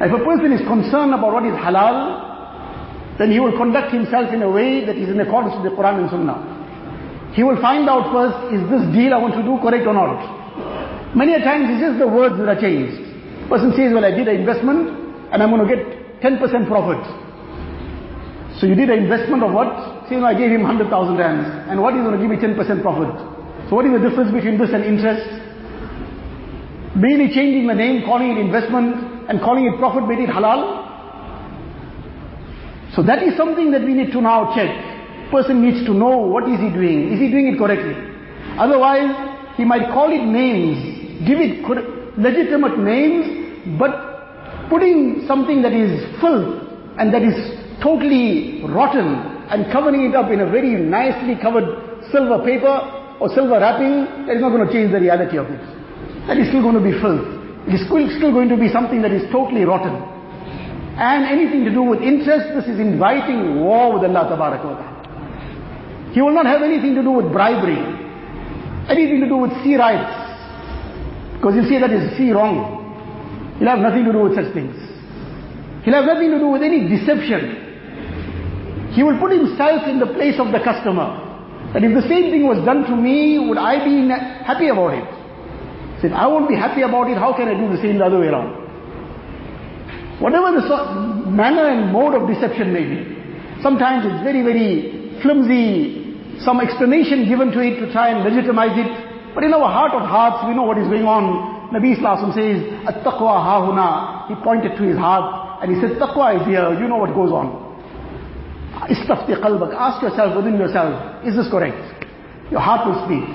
If 0.00 0.12
a 0.12 0.22
person 0.24 0.52
is 0.52 0.60
concerned 0.68 1.14
about 1.14 1.32
what 1.32 1.46
is 1.46 1.56
halal, 1.56 3.16
then 3.18 3.30
he 3.30 3.40
will 3.40 3.56
conduct 3.56 3.92
himself 3.92 4.32
in 4.34 4.42
a 4.42 4.50
way 4.50 4.84
that 4.84 4.96
is 4.96 5.08
in 5.08 5.20
accordance 5.20 5.54
with 5.56 5.70
the 5.70 5.76
Quran 5.76 6.02
and 6.02 6.10
Sunnah. 6.10 7.32
He 7.32 7.42
will 7.42 7.60
find 7.60 7.88
out 7.88 8.12
first, 8.12 8.52
is 8.54 8.60
this 8.68 8.84
deal 8.94 9.14
I 9.14 9.18
want 9.18 9.34
to 9.34 9.42
do 9.42 9.56
correct 9.62 9.86
or 9.86 9.94
not? 9.94 11.16
Many 11.16 11.34
a 11.34 11.38
times 11.40 11.70
it's 11.70 11.80
just 11.80 11.98
the 11.98 12.08
words 12.10 12.36
that 12.38 12.48
are 12.50 12.60
changed. 12.60 13.00
Person 13.48 13.72
says, 13.78 13.94
well 13.94 14.04
I 14.04 14.10
did 14.10 14.26
an 14.28 14.36
investment 14.36 15.04
and 15.31 15.43
I'm 15.43 15.49
going 15.51 15.67
to 15.67 15.69
get 15.69 16.21
10% 16.21 16.67
profit. 16.67 17.01
So 18.59 18.67
you 18.67 18.75
did 18.75 18.89
an 18.89 19.03
investment 19.03 19.43
of 19.43 19.53
what? 19.53 20.09
Say, 20.09 20.17
no, 20.17 20.25
I 20.25 20.33
gave 20.33 20.51
him 20.51 20.63
100,000 20.63 20.89
rands. 21.17 21.47
And 21.69 21.79
what 21.81 21.93
is 21.95 22.01
going 22.01 22.17
to 22.17 22.21
give 22.21 22.29
me 22.29 22.37
10% 22.37 22.81
profit? 22.81 23.13
So 23.69 23.75
what 23.75 23.85
is 23.85 23.93
the 23.93 24.03
difference 24.09 24.31
between 24.33 24.57
this 24.57 24.73
and 24.73 24.83
interest? 24.83 25.23
Merely 26.97 27.31
changing 27.31 27.67
the 27.67 27.73
name, 27.73 28.03
calling 28.03 28.35
it 28.35 28.37
investment, 28.41 29.29
and 29.29 29.39
calling 29.39 29.65
it 29.65 29.77
profit 29.77 30.09
made 30.09 30.19
it 30.19 30.29
halal? 30.29 30.89
So 32.95 33.03
that 33.03 33.21
is 33.23 33.37
something 33.37 33.71
that 33.71 33.83
we 33.85 33.93
need 33.93 34.11
to 34.11 34.21
now 34.21 34.51
check. 34.55 34.67
Person 35.31 35.61
needs 35.61 35.85
to 35.85 35.93
know 35.93 36.17
what 36.17 36.49
is 36.49 36.59
he 36.59 36.69
doing. 36.73 37.13
Is 37.13 37.19
he 37.19 37.29
doing 37.29 37.53
it 37.53 37.57
correctly? 37.59 37.93
Otherwise, 38.57 39.13
he 39.55 39.63
might 39.63 39.87
call 39.93 40.11
it 40.11 40.25
names, 40.25 41.23
give 41.27 41.37
it 41.39 41.61
legitimate 42.17 42.79
names, 42.79 43.77
but 43.79 44.08
putting 44.69 45.25
something 45.27 45.61
that 45.61 45.73
is 45.73 46.05
filth 46.21 46.63
and 46.97 47.13
that 47.13 47.21
is 47.21 47.35
totally 47.81 48.63
rotten 48.65 49.39
and 49.49 49.71
covering 49.71 50.05
it 50.05 50.15
up 50.15 50.31
in 50.31 50.41
a 50.41 50.49
very 50.49 50.75
nicely 50.77 51.35
covered 51.41 51.65
silver 52.11 52.43
paper 52.45 52.69
or 53.19 53.27
silver 53.33 53.59
wrapping, 53.59 54.25
that 54.27 54.35
is 54.37 54.41
not 54.41 54.49
going 54.49 54.65
to 54.65 54.71
change 54.71 54.91
the 54.91 54.99
reality 54.99 55.37
of 55.37 55.47
it. 55.47 55.59
That 56.27 56.37
is 56.37 56.47
still 56.49 56.61
going 56.61 56.77
to 56.77 56.85
be 56.85 56.93
filth. 57.01 57.25
It 57.67 57.75
is 57.75 57.85
still 57.85 58.31
going 58.31 58.49
to 58.49 58.57
be 58.57 58.69
something 58.69 59.01
that 59.01 59.11
is 59.11 59.25
totally 59.31 59.65
rotten. 59.65 59.93
And 60.99 61.25
anything 61.25 61.65
to 61.65 61.71
do 61.71 61.83
with 61.83 62.01
interest, 62.01 62.53
this 62.55 62.65
is 62.65 62.79
inviting 62.79 63.61
war 63.61 63.93
with 63.93 64.03
Allah 64.03 64.27
Ta'ala. 64.27 64.89
He 66.13 66.21
will 66.21 66.33
not 66.33 66.45
have 66.45 66.61
anything 66.61 66.95
to 66.95 67.03
do 67.03 67.11
with 67.11 67.31
bribery, 67.31 67.79
anything 68.89 69.21
to 69.21 69.27
do 69.27 69.37
with 69.37 69.51
sea 69.63 69.75
rights. 69.75 70.11
Because 71.35 71.55
you 71.55 71.63
see 71.69 71.79
that 71.79 71.91
is 71.91 72.17
sea 72.17 72.31
wrong. 72.31 72.78
He'll 73.59 73.67
have 73.67 73.79
nothing 73.79 74.05
to 74.05 74.11
do 74.11 74.23
with 74.23 74.35
such 74.35 74.53
things. 74.55 74.75
He'll 75.83 75.93
have 75.93 76.07
nothing 76.07 76.31
to 76.31 76.39
do 76.39 76.47
with 76.47 76.63
any 76.63 76.87
deception. 76.87 77.67
He 78.95 79.03
will 79.03 79.19
put 79.19 79.31
himself 79.31 79.83
in 79.87 79.99
the 79.99 80.07
place 80.07 80.39
of 80.39 80.51
the 80.51 80.63
customer. 80.63 81.27
That 81.75 81.83
if 81.83 81.93
the 81.93 82.07
same 82.07 82.31
thing 82.31 82.47
was 82.47 82.63
done 82.65 82.87
to 82.89 82.95
me, 82.95 83.37
would 83.37 83.59
I 83.59 83.83
be 83.83 84.07
happy 84.09 84.69
about 84.69 84.95
it? 84.95 85.05
Said, 86.01 86.13
I 86.13 86.25
won't 86.25 86.47
be 86.47 86.55
happy 86.55 86.81
about 86.81 87.11
it, 87.11 87.17
how 87.19 87.35
can 87.35 87.47
I 87.47 87.53
do 87.53 87.67
the 87.69 87.77
same 87.83 87.99
the 87.99 88.05
other 88.05 88.19
way 88.19 88.27
around? 88.27 88.55
Whatever 90.23 90.55
the 90.55 90.63
manner 91.29 91.67
and 91.67 91.91
mode 91.91 92.15
of 92.15 92.27
deception 92.27 92.73
may 92.73 92.83
be. 92.83 93.61
Sometimes 93.61 94.07
it's 94.07 94.23
very, 94.23 94.41
very 94.41 95.19
flimsy, 95.21 96.39
some 96.39 96.59
explanation 96.59 97.27
given 97.27 97.51
to 97.51 97.59
it 97.59 97.79
to 97.83 97.91
try 97.91 98.09
and 98.09 98.23
legitimize 98.23 98.75
it. 98.79 99.35
But 99.35 99.43
in 99.43 99.53
our 99.53 99.67
heart 99.67 99.91
of 99.93 100.07
hearts, 100.07 100.47
we 100.47 100.55
know 100.55 100.63
what 100.63 100.77
is 100.77 100.87
going 100.87 101.03
on. 101.03 101.58
Nabi 101.69 101.97
Islam 101.97 102.31
says, 102.33 102.65
At-taqwa 102.87 103.33
hahuna. 103.45 104.27
He 104.27 104.35
pointed 104.43 104.77
to 104.77 104.83
his 104.83 104.97
heart 104.97 105.61
and 105.61 105.73
he 105.73 105.81
said, 105.81 105.97
Taqwa 105.99 106.39
is 106.41 106.45
here, 106.47 106.73
you 106.79 106.87
know 106.87 106.97
what 106.97 107.13
goes 107.13 107.31
on. 107.31 107.69
Istafti 108.89 109.37
qalbak. 109.37 109.73
Ask 109.73 110.01
yourself 110.01 110.35
within 110.35 110.57
yourself, 110.57 111.25
is 111.25 111.35
this 111.35 111.49
correct? 111.49 111.77
Your 112.49 112.61
heart 112.61 112.87
will 112.87 112.99
speak. 113.05 113.25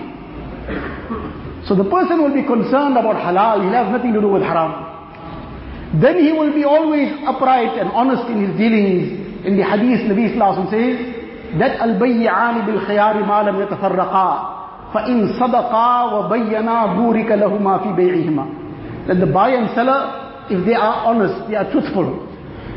So 1.68 1.75
the 1.75 1.85
person 1.85 2.23
will 2.23 2.35
be 2.35 2.42
concerned 2.42 2.97
about 2.99 3.16
halal, 3.23 3.62
he'll 3.62 3.73
have 3.73 3.92
nothing 3.92 4.12
to 4.12 4.20
do 4.20 4.29
with 4.29 4.42
haram. 4.42 6.01
Then 6.01 6.18
he 6.18 6.33
will 6.33 6.53
be 6.53 6.64
always 6.64 7.12
upright 7.25 7.79
and 7.79 7.88
honest 7.90 8.29
in 8.29 8.49
his 8.49 8.59
dealings. 8.59 9.47
In 9.47 9.57
the 9.57 9.62
hadith, 9.62 10.11
Nabi 10.11 10.35
Sallallahu 10.35 10.70
says, 10.70 11.14
that 11.59 11.79
al-bayyani 11.79 12.66
bil 12.66 12.81
khayari 12.83 13.27
ma 13.27 13.42
lam 13.42 13.57
yatafarraqa. 13.57 14.54
فَإِن 14.94 15.35
صَدَقَا 15.40 15.90
وَبَيَّنَا 16.14 16.76
بُورِكَ 16.96 17.30
لَهُمَا 17.33 17.74
فِي 17.83 17.90
بَيْعِهِمَا 17.98 19.09
That 19.09 19.18
the 19.18 19.26
buyer 19.26 19.57
and 19.59 19.74
seller, 19.74 20.46
if 20.48 20.64
they 20.64 20.74
are 20.74 21.04
honest, 21.11 21.50
they 21.50 21.57
are 21.57 21.68
truthful, 21.72 22.07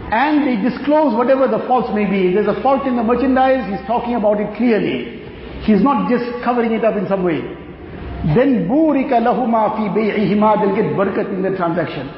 and 0.09 0.47
they 0.47 0.57
disclose 0.67 1.13
whatever 1.15 1.47
the 1.47 1.61
faults 1.67 1.89
may 1.93 2.09
be. 2.09 2.29
If 2.29 2.33
there's 2.41 2.57
a 2.57 2.59
fault 2.63 2.87
in 2.87 2.95
the 2.97 3.03
merchandise, 3.03 3.69
he's 3.69 3.85
talking 3.85 4.15
about 4.15 4.39
it 4.41 4.49
clearly. 4.57 5.21
He's 5.61 5.83
not 5.83 6.09
just 6.09 6.25
covering 6.43 6.71
it 6.73 6.83
up 6.83 6.97
in 6.97 7.07
some 7.07 7.23
way. 7.23 7.37
Then 8.33 8.65
burika 8.67 9.21
lahuma 9.21 9.77
fi 9.77 9.85
bay'ihima, 9.93 10.57
they'll 10.57 10.75
get 10.75 10.97
barakat 10.97 11.29
in 11.29 11.43
the 11.43 11.55
transaction. 11.55 12.09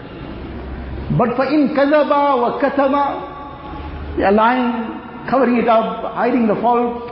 But 1.17 1.35
for 1.35 1.43
in 1.45 1.75
kazaba 1.75 2.39
wa 2.39 2.55
they 4.15 4.23
are 4.23 4.31
lying, 4.31 5.27
covering 5.29 5.57
it 5.57 5.67
up, 5.67 6.13
hiding 6.13 6.47
the 6.47 6.55
fault. 6.55 7.08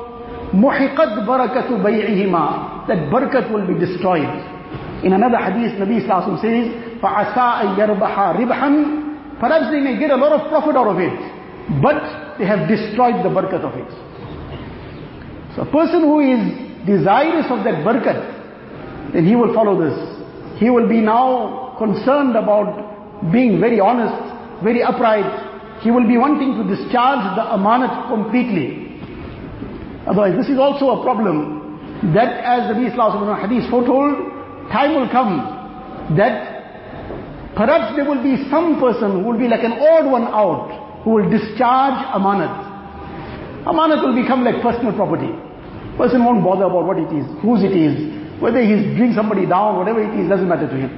Muhiqat 0.53 1.25
barakatu 1.25 1.81
bay'ihima, 1.81 2.87
that 2.87 3.09
barakat 3.09 3.51
will 3.53 3.67
be 3.67 3.75
destroyed. 3.79 4.29
In 5.03 5.13
another 5.15 5.39
hadith, 5.39 5.81
Nabi 5.81 6.05
Sallallahu 6.07 6.41
says, 6.41 7.01
فَعَسَىٰ 7.01 7.51
أَن 7.63 7.69
يَرْبَحَ 7.81 8.15
رِبْحًا 8.37 9.41
Perhaps 9.41 9.73
they 9.73 9.81
may 9.81 9.99
get 9.99 10.11
a 10.11 10.17
lot 10.17 10.33
of 10.39 10.49
profit 10.51 10.77
out 10.77 10.87
of 10.87 10.99
it, 10.99 11.19
but 11.83 12.39
they 12.39 12.47
have 12.47 12.69
destroyed 12.69 13.25
the 13.25 13.31
barakat 13.33 13.65
of 13.65 13.75
it. 13.75 13.91
So 15.57 15.63
a 15.63 15.71
person 15.73 16.03
who 16.03 16.21
is 16.21 16.41
desirous 16.87 17.47
of 17.51 17.65
that 17.65 17.83
barakat, 17.83 19.13
then 19.13 19.27
he 19.27 19.35
will 19.35 19.53
follow 19.53 19.75
this. 19.81 19.99
He 20.61 20.71
will 20.71 20.89
be 20.89 21.01
now 21.01 21.75
concerned 21.79 22.37
about 22.37 23.33
being 23.33 23.59
very 23.59 23.81
honest, 23.81 24.63
very 24.63 24.83
upright. 24.83 25.83
He 25.83 25.91
will 25.91 26.07
be 26.07 26.17
wanting 26.17 26.55
to 26.55 26.77
discharge 26.77 27.25
the 27.35 27.43
amanat 27.57 28.09
completely. 28.09 28.86
Otherwise, 30.18 30.42
this 30.42 30.50
is 30.50 30.58
also 30.58 30.98
a 30.98 31.04
problem 31.06 32.10
that 32.14 32.42
as 32.42 32.74
the 32.74 32.74
Nabi 32.74 33.38
Hadith 33.38 33.70
foretold, 33.70 34.18
time 34.74 34.98
will 34.98 35.06
come 35.14 35.46
that 36.18 37.54
perhaps 37.54 37.94
there 37.96 38.02
will 38.02 38.24
be 38.26 38.50
some 38.50 38.82
person 38.82 39.22
who 39.22 39.30
will 39.30 39.38
be 39.38 39.48
like 39.48 39.62
an 39.62 39.78
odd 39.78 40.10
one 40.10 40.26
out, 40.26 41.04
who 41.06 41.22
will 41.22 41.30
discharge 41.30 42.02
amanat. 42.18 42.50
Amanat 43.70 44.02
will 44.02 44.18
become 44.18 44.44
like 44.44 44.58
personal 44.66 44.90
property. 44.98 45.30
Person 46.02 46.26
won't 46.26 46.44
bother 46.44 46.66
about 46.66 46.90
what 46.90 46.98
it 46.98 47.14
is, 47.14 47.26
whose 47.46 47.62
it 47.62 47.78
is, 47.78 48.42
whether 48.42 48.58
he's 48.58 48.98
bring 48.98 49.14
somebody 49.14 49.46
down, 49.46 49.78
whatever 49.78 50.02
it 50.02 50.18
is, 50.18 50.26
doesn't 50.30 50.50
matter 50.50 50.66
to 50.66 50.78
him. 50.82 50.90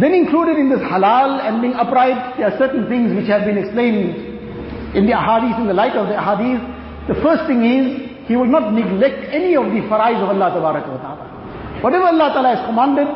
Then 0.00 0.14
included 0.16 0.56
in 0.56 0.70
this 0.72 0.80
halal 0.80 1.44
and 1.44 1.60
being 1.60 1.74
upright, 1.76 2.40
there 2.40 2.48
are 2.48 2.56
certain 2.56 2.88
things 2.88 3.12
which 3.12 3.28
have 3.28 3.44
been 3.44 3.58
explained 3.60 4.96
in 4.96 5.04
the 5.04 5.12
ahadith, 5.12 5.60
in 5.60 5.68
the 5.68 5.76
light 5.76 5.92
of 5.92 6.08
the 6.08 6.16
ahadith. 6.16 6.80
The 7.08 7.14
first 7.22 7.46
thing 7.50 7.64
is, 7.66 8.28
he 8.28 8.36
will 8.36 8.46
not 8.46 8.72
neglect 8.72 9.26
any 9.34 9.56
of 9.56 9.66
the 9.66 9.82
farais 9.90 10.22
of 10.22 10.28
Allah 10.30 10.54
Ta'ala. 10.54 11.82
Whatever 11.82 12.04
Allah 12.04 12.30
Ta'ala 12.30 12.54
has 12.54 12.62
commanded, 12.66 13.08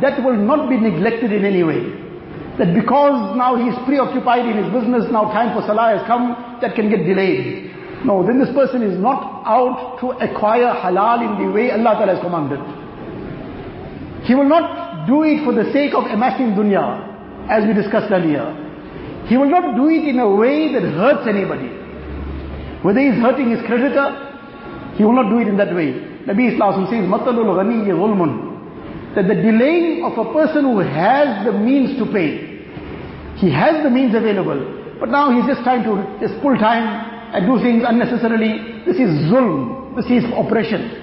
that 0.00 0.24
will 0.24 0.36
not 0.36 0.70
be 0.70 0.76
neglected 0.80 1.30
in 1.32 1.44
any 1.44 1.62
way. 1.62 1.84
That 2.56 2.72
because 2.72 3.36
now 3.36 3.56
he 3.56 3.68
is 3.68 3.76
preoccupied 3.84 4.46
in 4.46 4.64
his 4.64 4.72
business, 4.72 5.04
now 5.12 5.28
time 5.32 5.52
for 5.52 5.60
salah 5.66 5.98
has 5.98 6.06
come, 6.06 6.58
that 6.62 6.74
can 6.74 6.88
get 6.88 7.04
delayed. 7.04 7.68
No, 8.06 8.24
then 8.26 8.38
this 8.40 8.48
person 8.54 8.80
is 8.82 8.96
not 8.98 9.44
out 9.44 9.98
to 10.00 10.10
acquire 10.24 10.72
halal 10.72 11.20
in 11.20 11.44
the 11.44 11.52
way 11.52 11.70
Allah 11.70 12.00
Ta'ala 12.00 12.14
has 12.16 12.22
commanded. 12.24 12.60
He 14.24 14.34
will 14.34 14.48
not 14.48 15.06
do 15.06 15.22
it 15.24 15.44
for 15.44 15.52
the 15.52 15.70
sake 15.72 15.92
of 15.92 16.04
amassing 16.08 16.56
dunya, 16.56 17.12
as 17.52 17.66
we 17.68 17.74
discussed 17.74 18.08
earlier. 18.10 18.48
He 19.28 19.36
will 19.36 19.50
not 19.50 19.76
do 19.76 19.88
it 19.92 20.08
in 20.08 20.18
a 20.18 20.28
way 20.34 20.72
that 20.72 20.82
hurts 20.82 21.28
anybody. 21.28 21.83
Whether 22.84 23.00
he 23.00 23.06
is 23.08 23.16
hurting 23.16 23.48
his 23.48 23.64
creditor, 23.64 24.12
he 24.96 25.04
will 25.04 25.16
not 25.16 25.30
do 25.32 25.38
it 25.40 25.48
in 25.48 25.56
that 25.56 25.74
way. 25.74 25.96
Nabi 26.28 26.52
Islam 26.52 26.84
says, 26.92 27.08
Matalul 27.08 27.56
Ghani 27.56 27.88
Zulmun. 27.88 28.52
That 29.16 29.24
the 29.26 29.40
delaying 29.40 30.04
of 30.04 30.12
a 30.20 30.32
person 30.32 30.68
who 30.68 30.80
has 30.80 31.46
the 31.46 31.52
means 31.52 31.96
to 31.96 32.04
pay, 32.12 32.60
he 33.40 33.48
has 33.50 33.82
the 33.82 33.88
means 33.88 34.14
available, 34.14 34.60
but 35.00 35.08
now 35.08 35.32
he's 35.32 35.46
just 35.48 35.64
trying 35.64 35.82
to 35.84 35.96
just 36.20 36.36
pull 36.42 36.54
time 36.60 36.84
and 37.32 37.46
do 37.48 37.56
things 37.64 37.82
unnecessarily. 37.86 38.84
This 38.84 39.00
is 39.00 39.32
zulm, 39.32 39.96
this 39.96 40.06
is 40.06 40.24
oppression. 40.36 41.00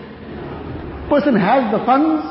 Person 1.09 1.35
has 1.35 1.65
the 1.73 1.83
funds 1.83 2.23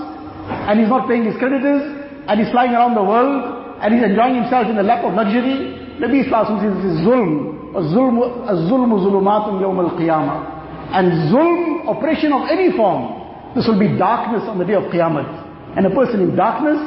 and 0.70 0.78
he's 0.78 0.88
not 0.88 1.08
paying 1.08 1.24
his 1.24 1.36
creditors 1.36 1.82
and 2.28 2.38
he's 2.38 2.50
flying 2.50 2.72
around 2.72 2.94
the 2.94 3.02
world 3.02 3.76
and 3.82 3.92
he's 3.92 4.04
enjoying 4.04 4.40
himself 4.40 4.68
in 4.68 4.76
the 4.76 4.82
lap 4.82 5.04
of 5.04 5.12
luxury. 5.12 5.74
Nabi 6.00 6.24
Islam 6.24 6.48
says 6.62 6.72
this 6.80 6.96
is 6.96 7.00
zulm. 7.04 7.59
الظلم 7.75 8.97
ظلمات 8.97 9.61
يوم 9.61 9.79
القيامة 9.79 10.55
and 10.91 11.33
zulm, 11.33 11.89
oppression 11.89 12.31
of 12.31 12.47
any 12.49 12.71
form, 12.75 13.53
this 13.55 13.67
will 13.67 13.79
be 13.79 13.97
darkness 13.97 14.43
on 14.47 14.59
the 14.59 14.65
day 14.65 14.75
of 14.75 14.83
Qiyamah. 14.83 15.77
And 15.77 15.85
a 15.85 15.89
person 15.89 16.21
in 16.21 16.35
darkness, 16.35 16.79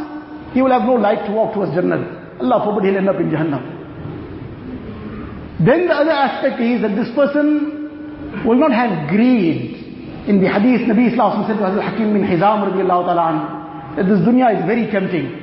he 0.55 0.63
will 0.63 0.71
have 0.71 0.83
no 0.83 0.95
light 0.95 1.27
to 1.27 1.33
walk 1.33 1.55
towards 1.55 1.75
Jannah. 1.75 2.39
Allah 2.41 2.65
forbid 2.65 2.89
he'll 2.89 2.99
end 2.99 3.09
up 3.09 3.17
in 3.17 3.31
Jahannam. 3.31 3.77
Then 5.65 5.89
the 5.89 5.95
other 5.95 6.13
aspect 6.13 6.61
is 6.63 6.83
that 6.83 6.95
this 6.95 7.11
person 7.15 8.47
will 8.47 8.57
not 8.57 8.73
have 8.73 9.11
greed. 9.11 9.75
In 10.29 10.41
the 10.41 10.49
hadith, 10.49 10.87
Nabi 10.89 11.13
Islam 11.13 11.45
said 11.49 11.57
to 11.59 11.65
Hazrat 11.65 11.91
Hakim 11.91 12.13
bin 12.13 12.23
Hizam 12.23 12.71
radiallahu 12.71 13.13
ta'ala 13.13 13.95
that 13.97 14.07
this 14.07 14.21
dunya 14.21 14.57
is 14.57 14.65
very 14.65 14.87
tempting. 14.91 15.35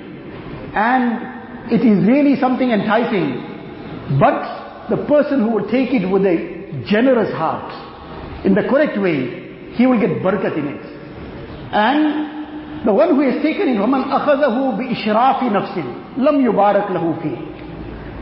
And 0.74 1.72
it 1.72 1.82
is 1.86 2.08
really 2.08 2.40
something 2.40 2.72
enticing. 2.72 4.18
But 4.20 4.59
the 4.90 5.06
person 5.08 5.42
who 5.42 5.50
will 5.50 5.70
take 5.70 5.94
it 5.94 6.06
with 6.10 6.26
a 6.26 6.84
generous 6.88 7.34
heart, 7.34 8.46
in 8.46 8.54
the 8.54 8.64
correct 8.70 9.00
way, 9.00 9.74
he 9.74 9.88
will 9.88 10.00
get 10.00 10.22
barakat 10.22 10.58
in 10.58 10.68
it. 10.68 10.86
And 11.74 12.86
the 12.86 12.94
one 12.94 13.16
who 13.16 13.22
has 13.22 13.42
taken 13.42 13.68
it, 13.70 13.78
وَمَنْ 13.78 14.04
أَخَذَهُ 14.06 14.56
بِإِشْرَافِ 14.78 15.40
نَفْسٍ 15.52 15.76
لَمْ 16.18 16.36
يُبَارَكْ 16.46 16.88
لَهُ 16.92 17.22
فِيهِ 17.22 17.56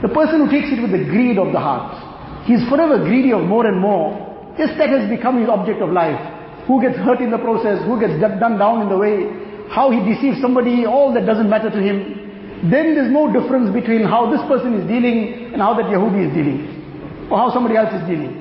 the 0.04 0.10
person 0.10 0.44
who 0.44 0.52
takes 0.52 0.68
it 0.68 0.82
with 0.84 0.92
the 0.92 1.08
greed 1.08 1.40
of 1.40 1.54
the 1.54 1.60
heart, 1.64 1.96
he 2.44 2.60
is 2.60 2.68
forever 2.68 3.00
greedy 3.00 3.32
of 3.32 3.48
more 3.48 3.66
and 3.66 3.80
more. 3.80 4.20
Just 4.60 4.78
that 4.78 4.90
has 4.90 5.08
become 5.10 5.40
his 5.40 5.48
object 5.48 5.80
of 5.80 5.96
life. 5.96 6.20
Who 6.68 6.82
gets 6.84 6.98
hurt 7.00 7.22
in 7.22 7.32
the 7.32 7.38
process, 7.40 7.80
who 7.88 7.98
gets 7.98 8.20
done 8.20 8.60
down 8.60 8.84
in 8.84 8.90
the 8.92 8.98
way, 9.00 9.32
how 9.72 9.96
he 9.96 10.04
deceives 10.04 10.42
somebody, 10.42 10.86
all 10.86 11.14
that 11.14 11.26
doesn't 11.26 11.50
matter 11.50 11.70
to 11.72 11.80
him. 11.80 12.27
Then 12.67 12.99
there's 12.99 13.13
no 13.13 13.31
difference 13.31 13.71
between 13.71 14.03
how 14.03 14.31
this 14.31 14.43
person 14.51 14.75
is 14.75 14.87
dealing 14.89 15.55
and 15.55 15.63
how 15.63 15.75
that 15.75 15.87
Yahudi 15.87 16.27
is 16.27 16.35
dealing. 16.35 17.31
Or 17.31 17.39
how 17.39 17.53
somebody 17.55 17.77
else 17.77 17.95
is 17.95 18.03
dealing. 18.09 18.35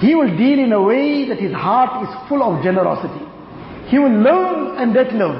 He 0.00 0.14
will 0.14 0.30
deal 0.30 0.58
in 0.58 0.72
a 0.72 0.80
way 0.80 1.28
that 1.28 1.38
his 1.38 1.52
heart 1.52 2.06
is 2.06 2.10
full 2.28 2.40
of 2.42 2.62
generosity. 2.62 3.24
He 3.90 3.98
will 3.98 4.14
live 4.14 4.78
and 4.78 4.94
let 4.94 5.12
live. 5.12 5.36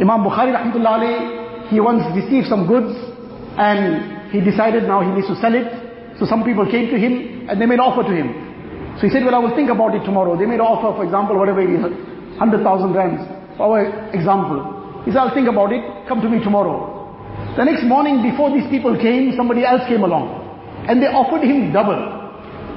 Imam 0.00 0.24
Bukhari 0.24 0.54
rahmatullah 0.54 1.70
he 1.70 1.80
once 1.80 2.02
received 2.16 2.46
some 2.48 2.66
goods 2.66 2.96
and 3.58 4.32
he 4.32 4.40
decided 4.40 4.84
now 4.84 5.02
he 5.02 5.10
needs 5.10 5.28
to 5.28 5.36
sell 5.36 5.54
it. 5.54 5.68
So 6.18 6.24
some 6.24 6.42
people 6.42 6.64
came 6.64 6.90
to 6.90 6.98
him 6.98 7.48
and 7.50 7.60
they 7.60 7.66
made 7.66 7.78
offer 7.78 8.02
to 8.02 8.14
him. 8.14 8.96
So 8.98 9.06
he 9.06 9.10
said, 9.10 9.22
well, 9.24 9.34
I 9.34 9.38
will 9.38 9.54
think 9.54 9.70
about 9.70 9.94
it 9.94 10.02
tomorrow. 10.02 10.36
They 10.36 10.46
made 10.46 10.60
offer, 10.60 10.96
for 10.96 11.04
example, 11.04 11.38
whatever 11.38 11.60
it 11.60 11.70
is, 11.70 11.82
100,000 11.82 12.94
rands, 12.94 13.22
for 13.56 13.84
example. 14.10 14.77
He 15.04 15.12
said, 15.12 15.18
I'll 15.18 15.34
think 15.34 15.48
about 15.48 15.72
it, 15.72 15.82
come 16.08 16.20
to 16.20 16.28
me 16.28 16.42
tomorrow. 16.42 16.94
The 17.56 17.64
next 17.64 17.84
morning, 17.84 18.22
before 18.22 18.50
these 18.50 18.68
people 18.70 18.96
came, 18.98 19.34
somebody 19.36 19.64
else 19.64 19.82
came 19.88 20.02
along. 20.02 20.46
And 20.88 21.02
they 21.02 21.06
offered 21.06 21.42
him 21.42 21.72
double. 21.72 21.98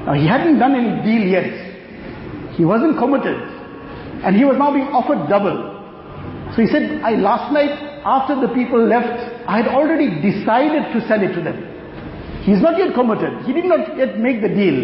Now 0.06 0.14
he 0.14 0.28
hadn't 0.28 0.60
done 0.60 0.76
any 0.76 1.02
deal 1.06 1.24
yet. 1.28 2.56
He 2.58 2.66
wasn't 2.66 2.98
committed. 2.98 3.38
And 4.26 4.36
he 4.36 4.46
was 4.46 4.58
now 4.58 4.74
being 4.74 4.88
offered 4.90 5.30
double. 5.30 5.72
So 6.56 6.62
he 6.62 6.68
said, 6.68 7.02
I 7.02 7.12
last 7.16 7.54
night, 7.54 7.72
after 8.04 8.36
the 8.42 8.54
people 8.54 8.82
left, 8.82 9.48
I 9.48 9.58
had 9.62 9.68
already 9.68 10.10
decided 10.22 10.94
to 10.94 11.08
sell 11.08 11.22
it 11.22 11.34
to 11.34 11.42
them. 11.42 11.58
He's 12.44 12.62
not 12.62 12.78
yet 12.78 12.94
committed. 12.94 13.46
He 13.46 13.54
did 13.54 13.66
not 13.66 13.98
yet 13.98 14.18
make 14.18 14.42
the 14.42 14.50
deal. 14.50 14.78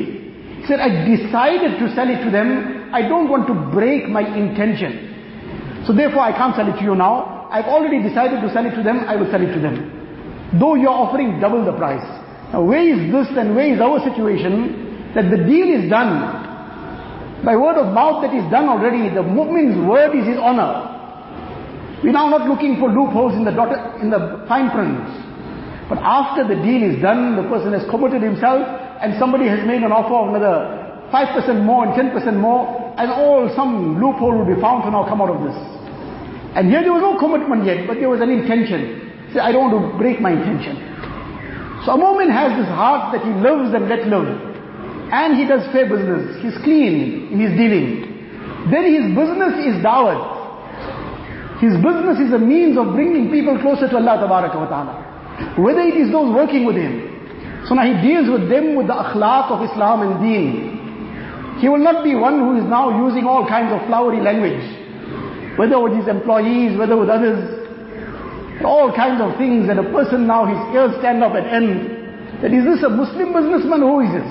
He 0.62 0.66
said, 0.66 0.80
I 0.80 0.90
decided 1.06 1.80
to 1.80 1.94
sell 1.96 2.10
it 2.10 2.24
to 2.24 2.30
them. 2.30 2.90
I 2.94 3.02
don't 3.02 3.30
want 3.30 3.48
to 3.48 3.54
break 3.74 4.08
my 4.08 4.22
intention. 4.22 5.07
So 5.88 5.94
therefore 5.96 6.20
I 6.20 6.36
can't 6.36 6.54
sell 6.54 6.68
it 6.68 6.76
to 6.78 6.84
you 6.84 6.96
now. 6.96 7.48
I've 7.50 7.72
already 7.72 8.04
decided 8.04 8.44
to 8.44 8.52
sell 8.52 8.68
it 8.68 8.76
to 8.76 8.84
them. 8.84 9.08
I 9.08 9.16
will 9.16 9.32
sell 9.32 9.40
it 9.40 9.56
to 9.56 9.60
them. 9.64 10.60
Though 10.60 10.76
you're 10.76 10.92
offering 10.92 11.40
double 11.40 11.64
the 11.64 11.72
price. 11.72 12.04
Now 12.52 12.68
where 12.68 12.84
is 12.84 13.08
this 13.08 13.32
and 13.40 13.56
where 13.56 13.72
is 13.72 13.80
our 13.80 14.04
situation 14.04 15.16
that 15.16 15.32
the 15.32 15.40
deal 15.48 15.72
is 15.72 15.90
done. 15.90 16.44
By 17.48 17.56
word 17.56 17.80
of 17.80 17.96
mouth 17.96 18.20
that 18.28 18.36
is 18.36 18.44
done 18.52 18.68
already. 18.68 19.08
The 19.08 19.24
mu'min's 19.24 19.80
word 19.88 20.12
is 20.12 20.28
his 20.28 20.36
honor. 20.36 20.92
We're 22.04 22.12
now 22.12 22.28
not 22.28 22.52
looking 22.52 22.84
for 22.84 22.92
loopholes 22.92 23.34
in 23.40 23.48
the, 23.48 23.56
dot, 23.56 23.72
in 24.04 24.12
the 24.12 24.44
fine 24.48 24.70
print. 24.76 25.08
But 25.88 26.04
after 26.04 26.44
the 26.44 26.60
deal 26.60 26.84
is 26.84 27.02
done, 27.02 27.40
the 27.40 27.48
person 27.48 27.72
has 27.72 27.88
committed 27.90 28.22
himself 28.22 28.68
and 29.00 29.16
somebody 29.18 29.48
has 29.48 29.64
made 29.66 29.88
an 29.88 29.96
offer 29.96 30.14
of 30.14 30.36
another 30.36 30.84
5% 31.16 31.64
more 31.64 31.88
and 31.88 31.96
10% 31.96 32.12
more 32.36 32.88
and 32.98 33.12
all, 33.12 33.48
some 33.56 34.02
loophole 34.02 34.38
will 34.38 34.56
be 34.56 34.60
found 34.60 34.84
to 34.84 34.92
now 34.92 35.08
come 35.08 35.22
out 35.22 35.30
of 35.30 35.40
this. 35.46 35.77
And 36.58 36.74
here 36.74 36.82
there 36.82 36.92
was 36.92 37.06
no 37.06 37.22
commitment 37.22 37.70
yet, 37.70 37.86
but 37.86 38.02
there 38.02 38.10
was 38.10 38.18
an 38.20 38.34
intention. 38.34 39.30
Say, 39.30 39.40
I 39.40 39.54
don't 39.54 39.70
want 39.70 39.78
to 39.78 39.98
break 40.02 40.18
my 40.18 40.34
intention. 40.34 40.74
So 41.86 41.94
a 41.94 41.98
mu'min 42.02 42.34
has 42.34 42.58
this 42.58 42.66
heart 42.66 43.14
that 43.14 43.22
he 43.22 43.30
loves 43.30 43.78
and 43.78 43.86
let 43.86 44.10
live. 44.10 44.26
And 45.14 45.38
he 45.38 45.46
does 45.46 45.62
fair 45.70 45.86
business. 45.86 46.42
He's 46.42 46.58
clean 46.66 47.30
in 47.30 47.38
his 47.38 47.54
dealing. 47.54 48.10
Then 48.74 48.90
his 48.90 49.06
business 49.14 49.54
is 49.70 49.86
dawah. 49.86 51.62
His 51.62 51.78
business 51.78 52.18
is 52.26 52.34
a 52.34 52.42
means 52.42 52.74
of 52.74 52.98
bringing 52.98 53.30
people 53.30 53.62
closer 53.62 53.86
to 53.86 53.96
Allah 54.02 54.18
Ta'ala. 54.18 55.62
Whether 55.62 55.86
it 55.86 55.94
is 55.94 56.10
those 56.10 56.34
working 56.34 56.66
with 56.66 56.76
him. 56.76 57.06
So 57.70 57.78
now 57.78 57.86
he 57.86 57.94
deals 58.02 58.34
with 58.34 58.50
them 58.50 58.74
with 58.74 58.88
the 58.88 58.98
akhlaq 58.98 59.54
of 59.54 59.62
Islam 59.62 60.02
and 60.10 60.14
deen. 60.26 61.62
He 61.62 61.70
will 61.70 61.86
not 61.86 62.04
be 62.04 62.16
one 62.16 62.40
who 62.40 62.58
is 62.58 62.66
now 62.66 63.06
using 63.06 63.26
all 63.30 63.46
kinds 63.46 63.70
of 63.70 63.86
flowery 63.86 64.22
language. 64.22 64.87
Whether 65.58 65.82
with 65.82 65.94
his 65.94 66.08
employees, 66.08 66.78
whether 66.78 66.96
with 66.96 67.10
others. 67.10 67.42
All 68.64 68.94
kinds 68.94 69.22
of 69.22 69.38
things 69.38 69.68
that 69.68 69.78
a 69.78 69.86
person 69.90 70.26
now 70.26 70.46
his 70.46 70.58
ears 70.74 70.94
stand 71.02 71.24
up 71.24 71.34
at 71.34 71.46
end. 71.46 72.42
That 72.42 72.54
is 72.54 72.66
this 72.66 72.86
a 72.86 72.90
Muslim 72.90 73.34
businessman? 73.34 73.82
Who 73.82 74.02
is 74.06 74.14
this? 74.14 74.30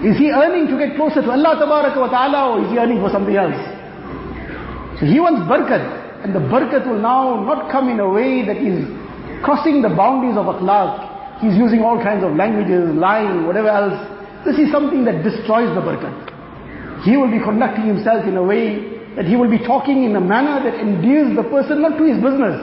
Is 0.00 0.16
he 0.16 0.30
earning 0.30 0.70
to 0.70 0.78
get 0.78 0.96
closer 0.96 1.20
to 1.20 1.30
Allah 1.30 1.58
Ta'ala 1.58 2.56
or 2.56 2.64
is 2.64 2.70
he 2.70 2.78
earning 2.78 3.02
for 3.02 3.10
something 3.10 3.34
else? 3.34 3.58
So 4.98 5.06
he 5.06 5.18
wants 5.18 5.42
barakat. 5.50 6.24
And 6.24 6.34
the 6.34 6.40
barakat 6.40 6.86
will 6.86 7.00
now 7.00 7.42
not 7.42 7.70
come 7.72 7.88
in 7.88 7.98
a 8.00 8.08
way 8.08 8.46
that 8.46 8.56
is 8.56 8.86
crossing 9.42 9.82
the 9.82 9.88
boundaries 9.88 10.36
of 10.36 10.46
akhlaq. 10.46 11.40
He's 11.40 11.56
using 11.56 11.80
all 11.80 11.96
kinds 11.96 12.22
of 12.22 12.36
languages, 12.36 12.92
lying, 12.94 13.46
whatever 13.46 13.68
else. 13.68 13.96
This 14.44 14.56
is 14.56 14.70
something 14.70 15.04
that 15.04 15.24
destroys 15.24 15.72
the 15.74 15.80
barakat. 15.80 17.02
He 17.02 17.16
will 17.16 17.30
be 17.30 17.40
conducting 17.40 17.86
himself 17.88 18.28
in 18.28 18.36
a 18.36 18.44
way 18.44 18.99
that 19.16 19.26
he 19.26 19.36
will 19.36 19.50
be 19.50 19.58
talking 19.58 20.04
in 20.04 20.14
a 20.14 20.20
manner 20.20 20.62
that 20.62 20.78
endears 20.78 21.34
the 21.34 21.42
person 21.42 21.82
not 21.82 21.98
to 21.98 22.04
his 22.04 22.22
business, 22.22 22.56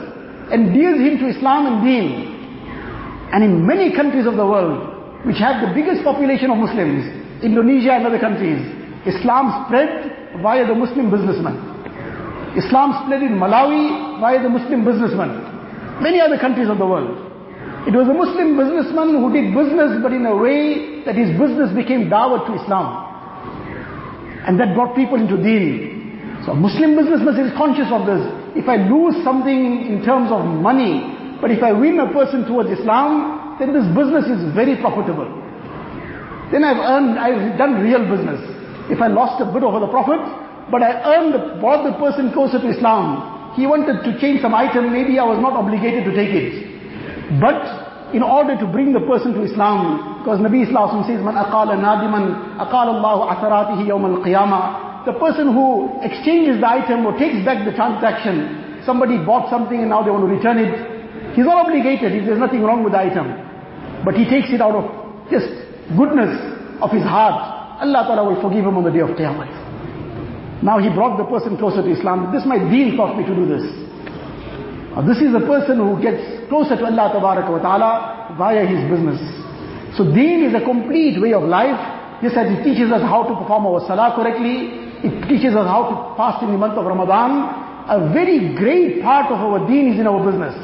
endears 0.51 0.99
him 0.99 1.19
to 1.19 1.27
Islam 1.27 1.67
and 1.67 1.77
deen. 1.83 2.07
And 3.33 3.43
in 3.43 3.67
many 3.67 3.93
countries 3.93 4.25
of 4.25 4.35
the 4.35 4.45
world, 4.45 5.25
which 5.27 5.37
have 5.37 5.59
the 5.59 5.73
biggest 5.75 6.03
population 6.03 6.51
of 6.51 6.57
Muslims, 6.57 7.03
Indonesia 7.43 7.91
and 7.99 8.07
other 8.07 8.19
countries, 8.19 8.63
Islam 9.03 9.67
spread 9.67 10.39
via 10.41 10.65
the 10.65 10.75
Muslim 10.75 11.11
businessman. 11.11 11.59
Islam 12.55 13.03
spread 13.03 13.21
in 13.21 13.35
Malawi 13.35 14.19
via 14.19 14.41
the 14.41 14.49
Muslim 14.49 14.85
businessman. 14.85 15.35
Many 16.01 16.21
other 16.21 16.39
countries 16.39 16.69
of 16.69 16.77
the 16.77 16.85
world. 16.85 17.27
It 17.87 17.95
was 17.95 18.07
a 18.07 18.13
Muslim 18.13 18.55
businessman 18.57 19.15
who 19.19 19.31
did 19.31 19.53
business 19.55 19.99
but 20.01 20.11
in 20.11 20.25
a 20.25 20.35
way 20.35 21.03
that 21.03 21.15
his 21.15 21.31
business 21.39 21.71
became 21.75 22.09
dawah 22.09 22.47
to 22.47 22.51
Islam. 22.63 23.03
And 24.47 24.59
that 24.59 24.75
brought 24.75 24.95
people 24.95 25.19
into 25.19 25.35
deen. 25.37 25.96
So 26.47 26.55
Muslim 26.55 26.95
businessman 26.95 27.35
is 27.43 27.51
conscious 27.59 27.91
of 27.91 28.07
this. 28.07 28.23
If 28.55 28.71
I 28.71 28.79
lose 28.79 29.19
something 29.19 29.83
in 29.83 29.99
terms 29.99 30.31
of 30.31 30.47
money, 30.47 31.03
but 31.43 31.51
if 31.51 31.59
I 31.61 31.75
win 31.75 31.99
a 31.99 32.07
person 32.15 32.47
towards 32.47 32.71
Islam, 32.71 33.59
then 33.59 33.75
this 33.75 33.83
business 33.91 34.31
is 34.31 34.55
very 34.55 34.79
profitable. 34.79 35.27
Then 36.47 36.63
I've 36.63 36.79
earned, 36.79 37.19
I've 37.19 37.59
done 37.59 37.83
real 37.83 37.99
business. 38.07 38.39
If 38.87 39.03
I 39.03 39.11
lost 39.11 39.43
a 39.43 39.45
bit 39.51 39.59
over 39.59 39.83
the 39.83 39.91
profit, 39.91 40.23
but 40.71 40.79
I 40.79 41.19
earned, 41.19 41.59
brought 41.59 41.83
the 41.83 41.99
person 41.99 42.31
closer 42.31 42.63
to 42.63 42.67
Islam. 42.71 43.51
He 43.59 43.67
wanted 43.67 44.07
to 44.07 44.15
change 44.15 44.39
some 44.39 44.55
item, 44.55 44.93
maybe 44.95 45.19
I 45.19 45.27
was 45.27 45.43
not 45.43 45.51
obligated 45.51 46.07
to 46.07 46.15
take 46.15 46.31
it. 46.31 47.43
But 47.43 48.15
in 48.15 48.23
order 48.23 48.55
to 48.55 48.65
bring 48.71 48.95
the 48.95 49.03
person 49.03 49.35
to 49.35 49.43
Islam, 49.43 50.23
because 50.23 50.39
Nabi 50.39 50.63
Islam 50.63 51.03
says, 51.03 51.19
Man 51.19 51.35
aqala 51.35 51.75
nadiman, 51.75 52.55
aqala 52.55 52.95
Allahu 52.95 53.35
atharatihi 53.35 53.91
yawm 53.91 54.07
al-qiyamah. 54.15 54.86
The 55.07 55.15
person 55.15 55.55
who 55.55 55.87
exchanges 56.03 56.59
the 56.59 56.67
item 56.67 57.07
or 57.07 57.15
takes 57.15 57.39
back 57.47 57.63
the 57.63 57.71
transaction, 57.71 58.83
somebody 58.83 59.15
bought 59.15 59.47
something 59.47 59.79
and 59.79 59.87
now 59.87 60.03
they 60.03 60.11
want 60.11 60.27
to 60.27 60.31
return 60.35 60.59
it, 60.59 60.75
he's 61.31 61.47
not 61.47 61.63
obligated, 61.63 62.11
if 62.11 62.27
there's 62.27 62.43
nothing 62.43 62.59
wrong 62.59 62.83
with 62.83 62.91
the 62.91 62.99
item. 62.99 63.31
But 64.03 64.19
he 64.19 64.27
takes 64.27 64.51
it 64.51 64.59
out 64.59 64.75
of 64.75 64.83
just 65.31 65.47
goodness 65.95 66.35
of 66.83 66.91
his 66.91 67.07
heart. 67.07 67.39
Allah 67.79 68.03
Ta'ala 68.03 68.27
will 68.27 68.41
forgive 68.43 68.67
him 68.67 68.75
on 68.75 68.83
the 68.83 68.91
day 68.91 68.99
of 68.99 69.15
Qiyamah. 69.15 70.59
Now 70.59 70.75
he 70.83 70.91
brought 70.91 71.15
the 71.15 71.23
person 71.23 71.55
closer 71.55 71.79
to 71.79 71.87
Islam. 71.87 72.35
This 72.35 72.43
my 72.43 72.59
deen 72.59 72.99
taught 72.99 73.15
me 73.15 73.23
to 73.23 73.31
do 73.31 73.47
this. 73.47 73.63
Now 74.91 75.07
this 75.07 75.23
is 75.23 75.31
the 75.31 75.47
person 75.47 75.79
who 75.79 75.95
gets 76.03 76.19
closer 76.51 76.75
to 76.75 76.83
Allah 76.83 77.15
Ta'ala 77.15 78.35
via 78.35 78.67
his 78.67 78.83
business. 78.91 79.23
So 79.95 80.03
deen 80.03 80.43
is 80.43 80.51
a 80.51 80.67
complete 80.67 81.15
way 81.15 81.31
of 81.31 81.47
life. 81.47 81.79
Just 82.19 82.35
as 82.35 82.51
it 82.51 82.65
teaches 82.67 82.91
us 82.91 82.99
how 83.07 83.23
to 83.23 83.37
perform 83.39 83.71
our 83.71 83.79
salah 83.87 84.11
correctly, 84.17 84.86
it 85.03 85.27
teaches 85.27 85.53
us 85.53 85.67
how 85.67 85.89
to 85.89 85.95
fast 86.17 86.43
in 86.43 86.51
the 86.51 86.57
month 86.57 86.77
of 86.77 86.85
Ramadan. 86.85 87.65
A 87.87 88.11
very 88.11 88.55
great 88.55 89.01
part 89.01 89.31
of 89.31 89.39
our 89.39 89.65
deen 89.67 89.93
is 89.93 89.99
in 89.99 90.07
our 90.07 90.19
business. 90.19 90.55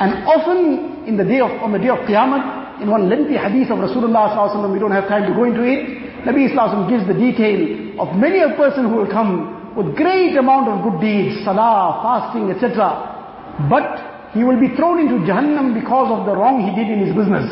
And 0.00 0.24
often 0.26 1.06
in 1.06 1.16
the 1.16 1.24
day 1.24 1.40
of, 1.40 1.50
on 1.62 1.72
the 1.72 1.78
day 1.78 1.88
of 1.88 2.02
Qiyamah, 2.08 2.82
in 2.82 2.90
one 2.90 3.08
lengthy 3.08 3.36
hadith 3.38 3.70
of 3.70 3.78
Rasulullah 3.78 4.72
we 4.72 4.78
don't 4.78 4.90
have 4.90 5.06
time 5.06 5.28
to 5.30 5.34
go 5.34 5.44
into 5.44 5.62
it, 5.62 6.24
Nabi 6.26 6.50
sallallahu 6.50 6.90
gives 6.90 7.06
the 7.06 7.14
detail 7.14 8.00
of 8.00 8.16
many 8.16 8.40
a 8.40 8.54
person 8.56 8.88
who 8.90 8.96
will 8.96 9.10
come 9.10 9.74
with 9.76 9.94
great 9.96 10.36
amount 10.36 10.68
of 10.68 10.82
good 10.82 11.00
deeds, 11.00 11.44
salah, 11.44 12.02
fasting, 12.02 12.50
etc. 12.50 13.66
But 13.68 14.30
he 14.34 14.44
will 14.44 14.58
be 14.58 14.74
thrown 14.74 15.00
into 15.00 15.26
Jahannam 15.26 15.74
because 15.74 16.08
of 16.14 16.26
the 16.26 16.34
wrong 16.34 16.62
he 16.62 16.70
did 16.78 16.90
in 16.90 17.06
his 17.06 17.14
business. 17.14 17.46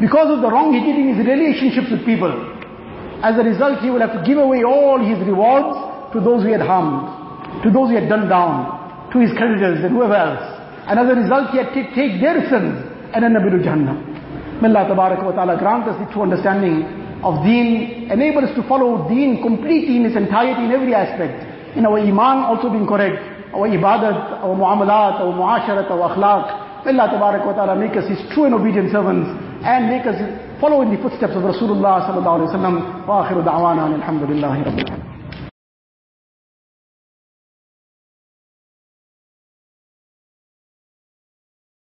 Because 0.00 0.28
of 0.28 0.42
the 0.42 0.50
wrong 0.50 0.74
he 0.74 0.80
did 0.80 0.96
in 0.96 1.14
his 1.14 1.20
relationships 1.24 1.88
with 1.92 2.04
people. 2.04 2.55
As 3.22 3.38
a 3.38 3.44
result, 3.44 3.80
he 3.80 3.90
will 3.90 4.00
have 4.00 4.12
to 4.12 4.22
give 4.26 4.38
away 4.38 4.62
all 4.64 5.00
his 5.00 5.18
rewards 5.26 6.12
to 6.12 6.20
those 6.20 6.44
he 6.44 6.52
had 6.52 6.60
harmed, 6.60 7.62
to 7.64 7.70
those 7.70 7.88
he 7.88 7.96
had 7.96 8.08
done 8.08 8.28
down, 8.28 9.08
to 9.12 9.18
his 9.18 9.32
creditors 9.36 9.84
and 9.84 9.92
whoever 9.94 10.14
else. 10.14 10.44
And 10.86 10.98
as 11.00 11.08
a 11.08 11.16
result, 11.16 11.50
he 11.50 11.58
had 11.58 11.72
to 11.72 11.82
take 11.94 12.20
their 12.20 12.40
sins 12.48 12.76
and 13.14 13.24
end 13.24 13.36
up 13.36 13.42
into 13.42 13.58
Jahannam. 13.64 14.60
May 14.62 14.68
Allah 14.68 14.94
wa 14.94 15.32
ta'ala 15.32 15.58
grant 15.58 15.88
us 15.88 15.96
the 16.00 16.12
true 16.12 16.22
understanding 16.22 16.84
of 17.24 17.44
deen, 17.44 18.10
enable 18.10 18.44
us 18.44 18.54
to 18.54 18.62
follow 18.68 19.08
deen 19.08 19.42
completely 19.42 19.96
in 19.96 20.06
its 20.06 20.16
entirety 20.16 20.64
in 20.64 20.72
every 20.72 20.94
aspect. 20.94 21.76
In 21.76 21.84
our 21.84 21.98
iman 21.98 22.44
also 22.44 22.70
being 22.70 22.86
correct, 22.86 23.16
our 23.52 23.68
ibadat, 23.68 24.44
our 24.44 24.54
muamalat, 24.54 25.20
our 25.20 25.32
muasharat, 25.32 25.90
our 25.90 26.12
akhlaq. 26.12 26.84
May 26.86 26.92
Allah 26.98 27.42
wa 27.44 27.52
ta'ala 27.52 27.74
make 27.76 27.96
us 27.96 28.08
his 28.08 28.20
true 28.32 28.44
and 28.44 28.54
obedient 28.54 28.92
servants 28.92 29.28
and 29.64 29.88
make 29.88 30.06
us 30.06 30.16
follow 30.60 30.82
in 30.82 30.90
the 30.90 30.98
footsteps 31.02 31.34
of 31.36 31.42
Rasulullah 31.42 32.06
sallallahu 32.06 32.36
alayhi 32.40 32.50
wa 32.50 32.56
sallam. 32.58 32.76
Wa 33.06 33.24
akhiru 33.24 33.42
da'wana 33.42 33.82
alhamdulillahi 33.94 34.64
rabbil 34.64 35.05